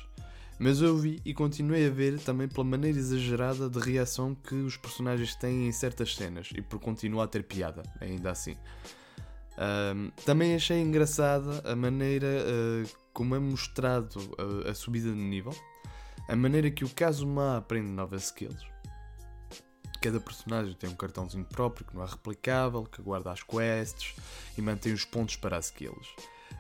mas 0.60 0.82
eu 0.82 0.98
vi 0.98 1.22
e 1.24 1.34
continuei 1.34 1.88
a 1.88 1.90
ver 1.90 2.20
também 2.20 2.48
pela 2.48 2.64
maneira 2.64 2.98
exagerada 2.98 3.70
de 3.70 3.80
reação 3.80 4.34
que 4.34 4.56
os 4.56 4.76
personagens 4.76 5.36
têm 5.36 5.68
em 5.68 5.72
certas 5.72 6.16
cenas 6.16 6.50
e 6.56 6.62
por 6.62 6.80
continuar 6.80 7.26
a 7.26 7.28
ter 7.28 7.44
piada, 7.44 7.84
ainda 8.02 8.32
assim. 8.32 8.56
Um, 9.58 10.12
também 10.24 10.56
achei 10.56 10.80
engraçada 10.80 11.62
a 11.68 11.76
maneira 11.76 12.28
uh, 12.28 12.90
como 13.12 13.36
é 13.36 13.40
mostrado 13.40 14.20
a, 14.66 14.70
a, 14.70 14.76
subida 14.76 15.10
de 15.10 15.18
nível, 15.18 15.56
a 16.28 16.36
maneira 16.36 16.70
que 16.70 16.86
o 16.86 16.90
Kazuma 16.90 17.58
aprende 17.58 17.90
novas 17.90 18.26
skills. 18.26 18.66
Cada 20.02 20.20
personagem 20.20 20.74
tem 20.76 20.90
um 20.90 20.96
cartãozinho 20.96 21.46
próprio 21.46 21.86
que 21.86 21.96
não 21.96 22.04
é 22.04 22.08
replicável, 22.08 22.84
que 22.84 23.02
guarda 23.02 23.32
as 23.32 23.44
quests 23.44 24.16
e 24.58 24.62
mantém 24.62 24.94
os 24.94 25.04
pontos 25.04 25.36
para 25.36 25.58
as 25.58 25.66
skills. 25.66 26.08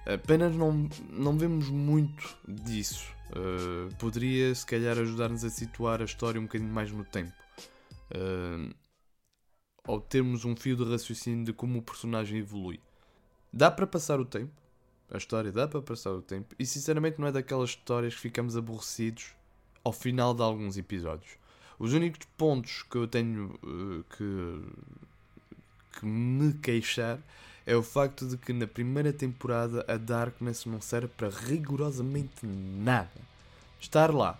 Apenas 0.06 0.56
não, 0.56 0.90
não 1.10 1.38
vemos 1.38 1.70
muito 1.70 2.36
disso. 2.48 3.06
Uh, 3.30 3.94
poderia, 3.98 4.56
se 4.56 4.66
calhar, 4.66 4.98
ajudar-nos 4.98 5.44
a 5.44 5.50
situar 5.50 6.02
a 6.02 6.06
história 6.06 6.40
um 6.40 6.46
bocadinho 6.46 6.72
mais 6.72 6.92
no 6.92 7.04
tempo. 7.04 7.34
Uh, 8.16 8.74
termos 10.10 10.46
um 10.46 10.56
fio 10.56 10.76
de 10.76 10.84
raciocínio 10.84 11.46
de 11.46 11.54
como 11.54 11.80
o 11.80 11.82
personagem 11.82 12.40
evolui. 12.40 12.80
Dá 13.52 13.70
para 13.70 13.86
passar 13.86 14.20
o 14.20 14.26
tempo, 14.26 14.54
a 15.12 15.18
história 15.18 15.52
dá 15.52 15.68
para 15.68 15.82
passar 15.82 16.12
o 16.12 16.22
tempo, 16.22 16.56
e 16.60 16.66
sinceramente 16.66 17.20
não 17.20 17.28
é 17.28 17.32
daquelas 17.32 17.72
histórias 17.72 18.14
que 18.16 18.22
ficamos 18.22 18.58
aborrecidos 18.58 19.34
ao 19.84 19.94
final 19.94 20.34
de 20.34 20.42
alguns 20.42 20.78
episódios. 20.78 21.32
Os 21.80 21.94
únicos 21.94 22.28
pontos 22.38 22.84
que 22.90 22.98
eu 22.98 23.08
tenho 23.08 23.54
uh, 23.64 24.04
que, 24.16 26.00
que 26.00 26.06
me 26.06 26.54
queixar 26.54 27.20
é 27.66 27.76
o 27.76 27.84
facto 27.84 28.26
de 28.26 28.38
que 28.38 28.54
na 28.54 28.66
primeira 28.66 29.14
temporada 29.14 29.86
a 29.88 29.98
Darkness 29.98 30.66
não 30.66 30.82
serve 30.82 31.10
para 31.10 31.30
rigorosamente 31.30 32.46
nada. 32.46 33.12
Estar 33.80 34.14
lá 34.14 34.40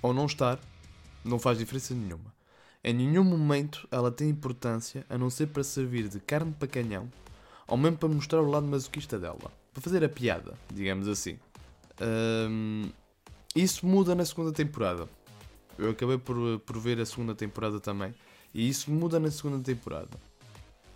ou 0.00 0.14
não 0.14 0.26
estar 0.26 0.58
não 1.24 1.38
faz 1.38 1.58
diferença 1.58 1.94
nenhuma. 1.94 2.32
Em 2.82 2.94
nenhum 2.94 3.24
momento 3.24 3.86
ela 3.90 4.10
tem 4.10 4.28
importância 4.28 5.04
a 5.10 5.18
não 5.18 5.28
ser 5.28 5.48
para 5.48 5.64
servir 5.64 6.08
de 6.08 6.20
carne 6.20 6.52
para 6.52 6.68
canhão 6.68 7.10
ou 7.66 7.76
mesmo 7.76 7.98
para 7.98 8.08
mostrar 8.08 8.40
o 8.40 8.50
lado 8.50 8.66
masoquista 8.66 9.18
dela. 9.18 9.50
Para 9.72 9.82
fazer 9.82 10.04
a 10.04 10.08
piada, 10.08 10.54
digamos 10.72 11.08
assim. 11.08 11.38
Um, 12.00 12.90
isso 13.54 13.86
muda 13.86 14.14
na 14.14 14.24
segunda 14.24 14.52
temporada. 14.52 15.08
Eu 15.78 15.90
acabei 15.90 16.18
por, 16.18 16.58
por 16.60 16.78
ver 16.78 17.00
a 17.00 17.06
segunda 17.06 17.34
temporada 17.34 17.80
também. 17.80 18.14
E 18.52 18.68
isso 18.68 18.90
muda 18.90 19.18
na 19.18 19.30
segunda 19.30 19.62
temporada. 19.62 20.18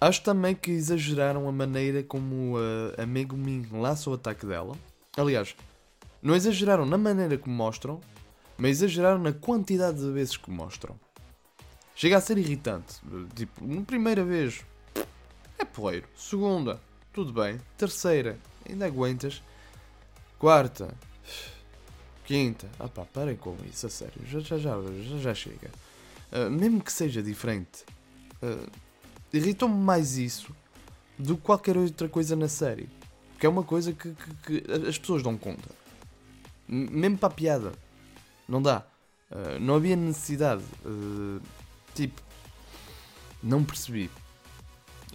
Acho 0.01 0.23
também 0.23 0.55
que 0.55 0.71
exageraram 0.71 1.49
a 1.49 1.53
maneira 1.53 2.03
como 2.05 2.55
a, 2.57 3.03
a 3.03 3.07
Megumin 3.07 3.67
lança 3.73 4.09
o 4.09 4.15
ataque 4.15 4.47
dela. 4.47 4.77
Aliás, 5.17 5.57
não 6.23 6.37
exageraram 6.37 6.87
na 6.87 6.97
maneira 6.97 7.37
como 7.37 7.55
mostram, 7.55 8.01
mas 8.57 8.83
exageraram 8.83 9.19
na 9.19 9.33
quantidade 9.33 9.99
de 9.99 10.11
vezes 10.13 10.37
que 10.37 10.51
mostram. 10.51 10.99
Chega 11.97 12.17
a 12.17 12.21
ser 12.21 12.39
irritante. 12.39 13.01
Tipo, 13.35 13.85
primeira 13.85 14.25
vez 14.25 14.65
é 15.59 15.65
poeiro. 15.65 16.07
Segunda, 16.17 16.81
tudo 17.13 17.33
bem. 17.33 17.61
Terceira, 17.77 18.39
ainda 18.69 18.87
aguentas. 18.87 19.43
Quarta, 20.39 20.95
quinta, 22.29 22.69
ah 22.79 22.89
pá, 22.89 23.05
parem 23.05 23.37
com 23.37 23.57
isso, 23.69 23.87
a 23.87 23.91
sério. 23.91 24.21
Já, 24.27 24.39
já, 24.41 24.59
já, 24.59 24.77
já, 24.81 25.19
já 25.19 25.35
chega. 25.35 25.71
Uh, 26.31 26.51
mesmo 26.51 26.81
que 26.81 26.93
seja 26.93 27.23
diferente, 27.23 27.85
uh, 28.43 28.71
irritou-me 29.33 29.75
mais 29.75 30.17
isso 30.17 30.55
do 31.19 31.37
que 31.37 31.43
qualquer 31.43 31.77
outra 31.77 32.09
coisa 32.09 32.37
na 32.37 32.49
série. 32.49 32.89
Porque 33.33 33.47
é 33.47 33.49
uma 33.49 33.65
coisa 33.65 33.93
que, 33.93 34.15
que, 34.45 34.63
que 34.63 34.73
as 34.89 34.99
pessoas 34.99 35.23
dão 35.23 35.37
conta. 35.37 35.71
Mesmo 36.69 37.17
para 37.17 37.29
a 37.29 37.33
piada. 37.33 37.73
Não 38.49 38.61
dá. 38.61 38.85
Uh, 39.31 39.59
não 39.59 39.77
havia 39.77 39.97
necessidade. 39.97 40.63
Uh, 40.85 41.41
Tipo, 41.99 42.23
não 43.43 43.65
percebi. 43.65 44.09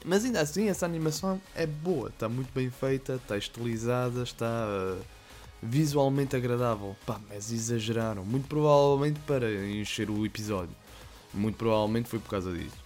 Mas 0.04 0.26
ainda 0.26 0.42
assim, 0.42 0.68
essa 0.68 0.86
animação 0.86 1.42
é 1.56 1.66
boa, 1.66 2.10
está 2.10 2.28
muito 2.28 2.52
bem 2.54 2.70
feita, 2.70 3.16
está 3.16 3.38
estilizada, 3.38 4.22
está 4.24 4.46
uh, 4.46 5.02
visualmente 5.64 6.36
agradável. 6.36 6.96
Pá, 7.06 7.20
mas 7.30 7.52
exageraram, 7.52 8.24
muito 8.26 8.48
provavelmente 8.48 9.20
para 9.22 9.52
encher 9.66 10.10
o 10.10 10.26
episódio. 10.26 10.76
Muito 11.34 11.56
provavelmente 11.56 12.10
foi 12.10 12.20
por 12.20 12.30
causa 12.30 12.54
disso. 12.54 12.84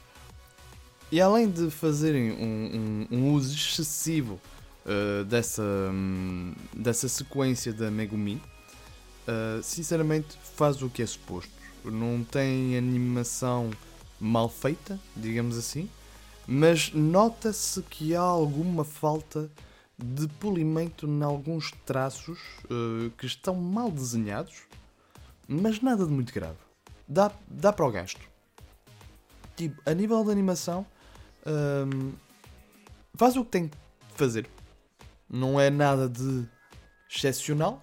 E 1.11 1.19
além 1.21 1.49
de 1.49 1.71
fazerem 1.71 2.31
um, 2.31 3.07
um, 3.11 3.17
um 3.17 3.33
uso 3.33 3.55
excessivo 3.55 4.39
uh, 4.85 5.23
dessa, 5.25 5.63
um, 5.63 6.53
dessa 6.75 7.07
sequência 7.07 7.73
da 7.73 7.89
Megumi, 7.89 8.41
uh, 9.27 9.63
sinceramente 9.63 10.37
faz 10.55 10.81
o 10.81 10.89
que 10.89 11.01
é 11.01 11.05
suposto. 11.05 11.51
Não 11.83 12.23
tem 12.23 12.77
animação 12.77 13.71
mal 14.19 14.49
feita, 14.49 14.99
digamos 15.15 15.57
assim, 15.57 15.89
mas 16.45 16.91
nota-se 16.93 17.81
que 17.83 18.15
há 18.15 18.21
alguma 18.21 18.83
falta 18.83 19.49
de 19.97 20.27
polimento 20.27 21.07
em 21.07 21.23
alguns 21.23 21.71
traços 21.85 22.39
uh, 22.65 23.09
que 23.17 23.25
estão 23.25 23.55
mal 23.55 23.89
desenhados, 23.89 24.63
mas 25.47 25.81
nada 25.81 26.05
de 26.05 26.11
muito 26.11 26.33
grave. 26.33 26.57
Dá, 27.07 27.31
dá 27.47 27.73
para 27.73 27.85
o 27.85 27.91
gasto. 27.91 28.21
Tipo, 29.55 29.81
a 29.85 29.93
nível 29.93 30.23
de 30.23 30.29
animação, 30.29 30.85
ehm, 31.45 32.11
faz 33.15 33.35
o 33.37 33.43
que 33.43 33.49
tem 33.49 33.67
de 33.67 33.73
fazer. 34.13 34.47
Não 35.27 35.59
é 35.59 35.69
nada 35.69 36.07
de 36.07 36.45
excepcional, 37.09 37.81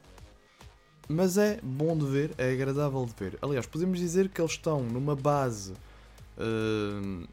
mas 1.09 1.37
é 1.37 1.59
bom 1.63 1.97
de 1.97 2.07
ver, 2.07 2.35
é 2.39 2.53
agradável 2.53 3.05
de 3.07 3.15
ver. 3.19 3.39
Aliás, 3.43 3.67
podemos 3.67 3.99
dizer 3.99 4.29
que 4.29 4.41
eles 4.41 4.53
estão 4.53 4.85
numa 4.85 5.17
base 5.17 5.73
Uh, 6.37 7.27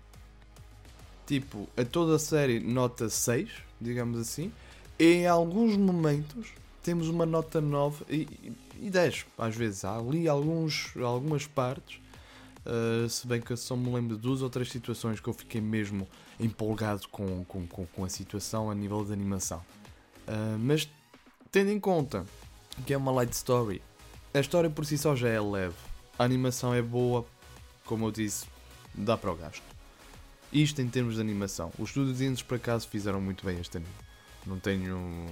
tipo, 1.31 1.65
a 1.77 1.85
toda 1.85 2.17
a 2.17 2.19
série 2.19 2.59
nota 2.59 3.07
6, 3.07 3.49
digamos 3.79 4.19
assim, 4.19 4.51
e 4.99 5.05
em 5.05 5.27
alguns 5.27 5.77
momentos 5.77 6.49
temos 6.83 7.07
uma 7.07 7.25
nota 7.25 7.61
9 7.61 8.03
e, 8.09 8.27
e 8.81 8.89
10, 8.89 9.27
às 9.37 9.55
vezes. 9.55 9.85
Há 9.85 9.97
ali 9.97 10.27
alguns, 10.27 10.91
algumas 10.97 11.47
partes, 11.47 12.01
uh, 12.65 13.07
se 13.07 13.25
bem 13.25 13.39
que 13.39 13.53
eu 13.53 13.55
só 13.55 13.77
me 13.77 13.93
lembro 13.93 14.17
de 14.17 14.21
duas 14.21 14.41
ou 14.41 14.49
três 14.49 14.69
situações 14.69 15.21
que 15.21 15.29
eu 15.29 15.33
fiquei 15.33 15.61
mesmo 15.61 16.05
empolgado 16.37 17.07
com, 17.07 17.45
com, 17.45 17.65
com, 17.65 17.85
com 17.85 18.03
a 18.03 18.09
situação 18.09 18.69
a 18.69 18.75
nível 18.75 19.05
de 19.05 19.13
animação. 19.13 19.63
Uh, 20.27 20.59
mas 20.59 20.89
tendo 21.49 21.71
em 21.71 21.79
conta 21.79 22.25
que 22.85 22.93
é 22.93 22.97
uma 22.97 23.11
light 23.13 23.31
story, 23.31 23.81
a 24.33 24.39
história 24.41 24.69
por 24.69 24.85
si 24.85 24.97
só 24.97 25.15
já 25.15 25.29
é 25.29 25.39
leve, 25.39 25.75
a 26.19 26.25
animação 26.25 26.73
é 26.73 26.81
boa, 26.81 27.25
como 27.85 28.07
eu 28.07 28.11
disse, 28.11 28.47
dá 28.93 29.15
para 29.15 29.31
o 29.31 29.35
gasto. 29.35 29.70
Isto 30.51 30.81
em 30.81 30.87
termos 30.87 31.15
de 31.15 31.21
animação. 31.21 31.71
Os 31.79 31.89
estudiantes 31.89 32.41
por 32.41 32.55
acaso 32.55 32.87
fizeram 32.87 33.21
muito 33.21 33.45
bem 33.45 33.59
este 33.59 33.77
anime. 33.77 33.93
Não 34.45 34.59
tenho. 34.59 35.27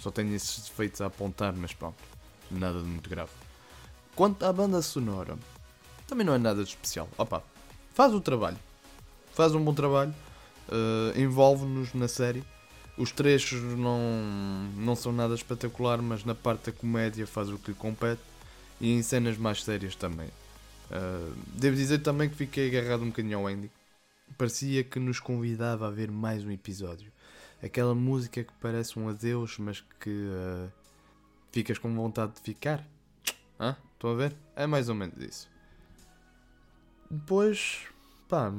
Só 0.00 0.10
tenho 0.10 0.34
esses 0.34 0.68
defeitos 0.68 1.00
a 1.00 1.06
apontar, 1.06 1.54
mas 1.54 1.72
pronto. 1.72 1.96
Nada 2.50 2.80
de 2.80 2.86
muito 2.86 3.08
grave. 3.08 3.30
Quanto 4.14 4.44
à 4.44 4.52
banda 4.52 4.80
sonora, 4.82 5.36
também 6.06 6.24
não 6.26 6.34
é 6.34 6.38
nada 6.38 6.62
de 6.62 6.70
especial. 6.70 7.08
Opa, 7.16 7.42
faz 7.94 8.12
o 8.14 8.20
trabalho. 8.20 8.58
Faz 9.34 9.54
um 9.54 9.62
bom 9.62 9.74
trabalho. 9.74 10.14
Uh, 10.68 11.18
Envolve-nos 11.18 11.94
na 11.94 12.08
série. 12.08 12.44
Os 12.96 13.10
trechos 13.10 13.60
não, 13.60 14.00
não 14.76 14.96
são 14.96 15.12
nada 15.12 15.34
espetacular, 15.34 16.00
mas 16.00 16.24
na 16.24 16.34
parte 16.34 16.70
da 16.70 16.72
comédia 16.72 17.26
faz 17.26 17.50
o 17.50 17.58
que 17.58 17.70
lhe 17.70 17.76
compete 17.76 18.22
e 18.80 18.92
em 18.92 19.02
cenas 19.02 19.36
mais 19.36 19.62
sérias 19.62 19.94
também. 19.94 20.28
Uh, 20.90 21.34
devo 21.54 21.76
dizer 21.76 21.98
também 21.98 22.28
que 22.28 22.36
fiquei 22.36 22.68
agarrado 22.68 23.02
um 23.02 23.08
bocadinho 23.08 23.38
ao 23.38 23.50
ending. 23.50 23.70
Parecia 24.36 24.84
que 24.84 24.98
nos 24.98 25.18
convidava 25.18 25.86
a 25.86 25.90
ver 25.90 26.10
mais 26.10 26.44
um 26.44 26.50
episódio. 26.50 27.10
Aquela 27.62 27.94
música 27.94 28.44
que 28.44 28.52
parece 28.60 28.98
um 28.98 29.08
adeus, 29.08 29.58
mas 29.58 29.80
que 29.98 30.10
uh, 30.10 30.70
ficas 31.50 31.78
com 31.78 31.94
vontade 31.94 32.34
de 32.34 32.40
ficar. 32.40 32.86
Hã? 33.58 33.76
Estão 33.94 34.10
a 34.10 34.14
ver? 34.14 34.36
É 34.54 34.66
mais 34.66 34.88
ou 34.90 34.94
menos 34.94 35.18
isso. 35.22 35.48
Depois, 37.10 37.86
pá, 38.28 38.52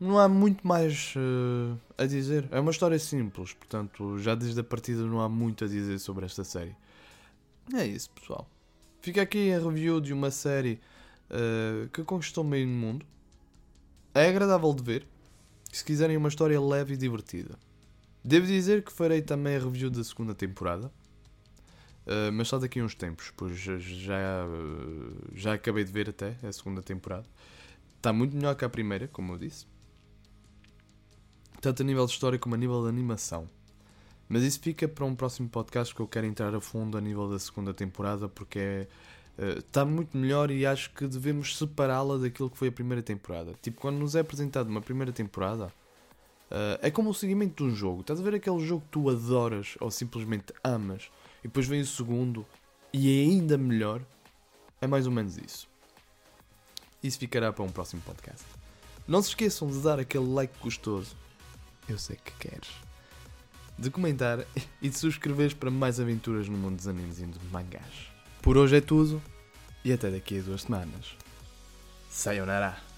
não 0.00 0.18
há 0.18 0.26
muito 0.26 0.66
mais 0.66 1.14
uh, 1.16 1.78
a 1.98 2.06
dizer. 2.06 2.48
É 2.50 2.58
uma 2.58 2.70
história 2.70 2.98
simples, 2.98 3.52
portanto, 3.52 4.18
já 4.18 4.34
desde 4.34 4.58
a 4.58 4.64
partida 4.64 5.02
não 5.02 5.20
há 5.20 5.28
muito 5.28 5.66
a 5.66 5.68
dizer 5.68 5.98
sobre 5.98 6.24
esta 6.24 6.44
série. 6.44 6.74
É 7.74 7.86
isso, 7.86 8.10
pessoal. 8.10 8.48
Fica 9.02 9.20
aqui 9.20 9.52
a 9.52 9.58
review 9.58 10.00
de 10.00 10.14
uma 10.14 10.30
série 10.30 10.80
uh, 11.30 11.88
que 11.90 12.02
conquistou 12.02 12.42
meio 12.42 12.66
mundo. 12.66 13.04
É 14.14 14.28
agradável 14.28 14.74
de 14.74 14.82
ver. 14.82 15.06
Se 15.72 15.84
quiserem 15.84 16.16
uma 16.16 16.28
história 16.28 16.60
leve 16.60 16.94
e 16.94 16.96
divertida. 16.96 17.56
Devo 18.24 18.46
dizer 18.46 18.82
que 18.82 18.92
farei 18.92 19.22
também 19.22 19.56
a 19.56 19.60
review 19.60 19.88
da 19.90 20.02
segunda 20.02 20.34
temporada. 20.34 20.92
Uh, 22.06 22.32
mas 22.32 22.48
só 22.48 22.58
daqui 22.58 22.80
a 22.80 22.84
uns 22.84 22.94
tempos, 22.94 23.32
pois 23.36 23.56
já, 23.56 23.76
já, 25.34 25.54
acabei 25.54 25.84
de 25.84 25.92
ver 25.92 26.08
até 26.08 26.34
a 26.42 26.52
segunda 26.52 26.82
temporada. 26.82 27.26
Está 27.96 28.12
muito 28.12 28.34
melhor 28.34 28.56
que 28.56 28.64
a 28.64 28.68
primeira, 28.68 29.06
como 29.06 29.34
eu 29.34 29.38
disse. 29.38 29.66
Tanto 31.60 31.82
a 31.82 31.84
nível 31.84 32.04
de 32.06 32.12
história 32.12 32.38
como 32.38 32.54
a 32.54 32.58
nível 32.58 32.82
de 32.82 32.88
animação. 32.88 33.48
Mas 34.28 34.42
isso 34.42 34.60
fica 34.60 34.88
para 34.88 35.04
um 35.04 35.14
próximo 35.14 35.48
podcast 35.48 35.94
que 35.94 36.00
eu 36.00 36.08
quero 36.08 36.26
entrar 36.26 36.54
a 36.54 36.60
fundo 36.60 36.96
a 36.96 37.00
nível 37.00 37.28
da 37.28 37.38
segunda 37.38 37.74
temporada 37.74 38.28
porque 38.28 38.58
é, 38.58 38.88
está 39.58 39.84
muito 39.84 40.16
melhor 40.16 40.50
e 40.50 40.66
acho 40.66 40.90
que 40.90 41.06
devemos 41.06 41.56
separá-la 41.56 42.18
daquilo 42.18 42.50
que 42.50 42.58
foi 42.58 42.68
a 42.68 42.72
primeira 42.72 43.02
temporada. 43.02 43.54
Tipo, 43.62 43.80
quando 43.80 43.98
nos 43.98 44.14
é 44.14 44.20
apresentado 44.20 44.68
uma 44.68 44.80
primeira 44.80 45.12
temporada, 45.12 45.66
uh, 46.50 46.78
é 46.82 46.90
como 46.90 47.10
o 47.10 47.14
seguimento 47.14 47.64
de 47.64 47.70
um 47.70 47.74
jogo. 47.74 48.02
Estás 48.02 48.20
a 48.20 48.22
ver 48.22 48.34
aquele 48.34 48.60
jogo 48.64 48.82
que 48.82 48.90
tu 48.90 49.08
adoras 49.08 49.76
ou 49.80 49.90
simplesmente 49.90 50.52
amas 50.62 51.10
e 51.40 51.48
depois 51.48 51.66
vem 51.66 51.80
o 51.80 51.86
segundo 51.86 52.44
e 52.92 53.18
é 53.18 53.30
ainda 53.30 53.56
melhor? 53.56 54.02
É 54.80 54.86
mais 54.86 55.06
ou 55.06 55.12
menos 55.12 55.38
isso. 55.38 55.68
Isso 57.02 57.18
ficará 57.18 57.52
para 57.52 57.64
um 57.64 57.70
próximo 57.70 58.02
podcast. 58.02 58.44
Não 59.08 59.22
se 59.22 59.30
esqueçam 59.30 59.68
de 59.68 59.80
dar 59.80 59.98
aquele 59.98 60.26
like 60.26 60.54
gostoso. 60.60 61.16
Eu 61.88 61.98
sei 61.98 62.16
que 62.16 62.48
queres 62.48 62.68
de 63.80 63.90
comentar 63.90 64.44
e 64.82 64.88
de 64.88 64.98
subscreveres 64.98 65.54
para 65.54 65.70
mais 65.70 65.98
aventuras 65.98 66.48
no 66.48 66.58
mundo 66.58 66.76
dos 66.76 66.86
animes 66.86 67.18
e 67.18 67.24
dos 67.24 67.42
mangás. 67.50 68.09
Por 68.42 68.56
hoje 68.56 68.76
é 68.76 68.80
tudo 68.80 69.22
e 69.84 69.92
até 69.92 70.10
daqui 70.10 70.38
a 70.38 70.42
duas 70.42 70.62
semanas. 70.62 71.16
Sayonara! 72.10 72.89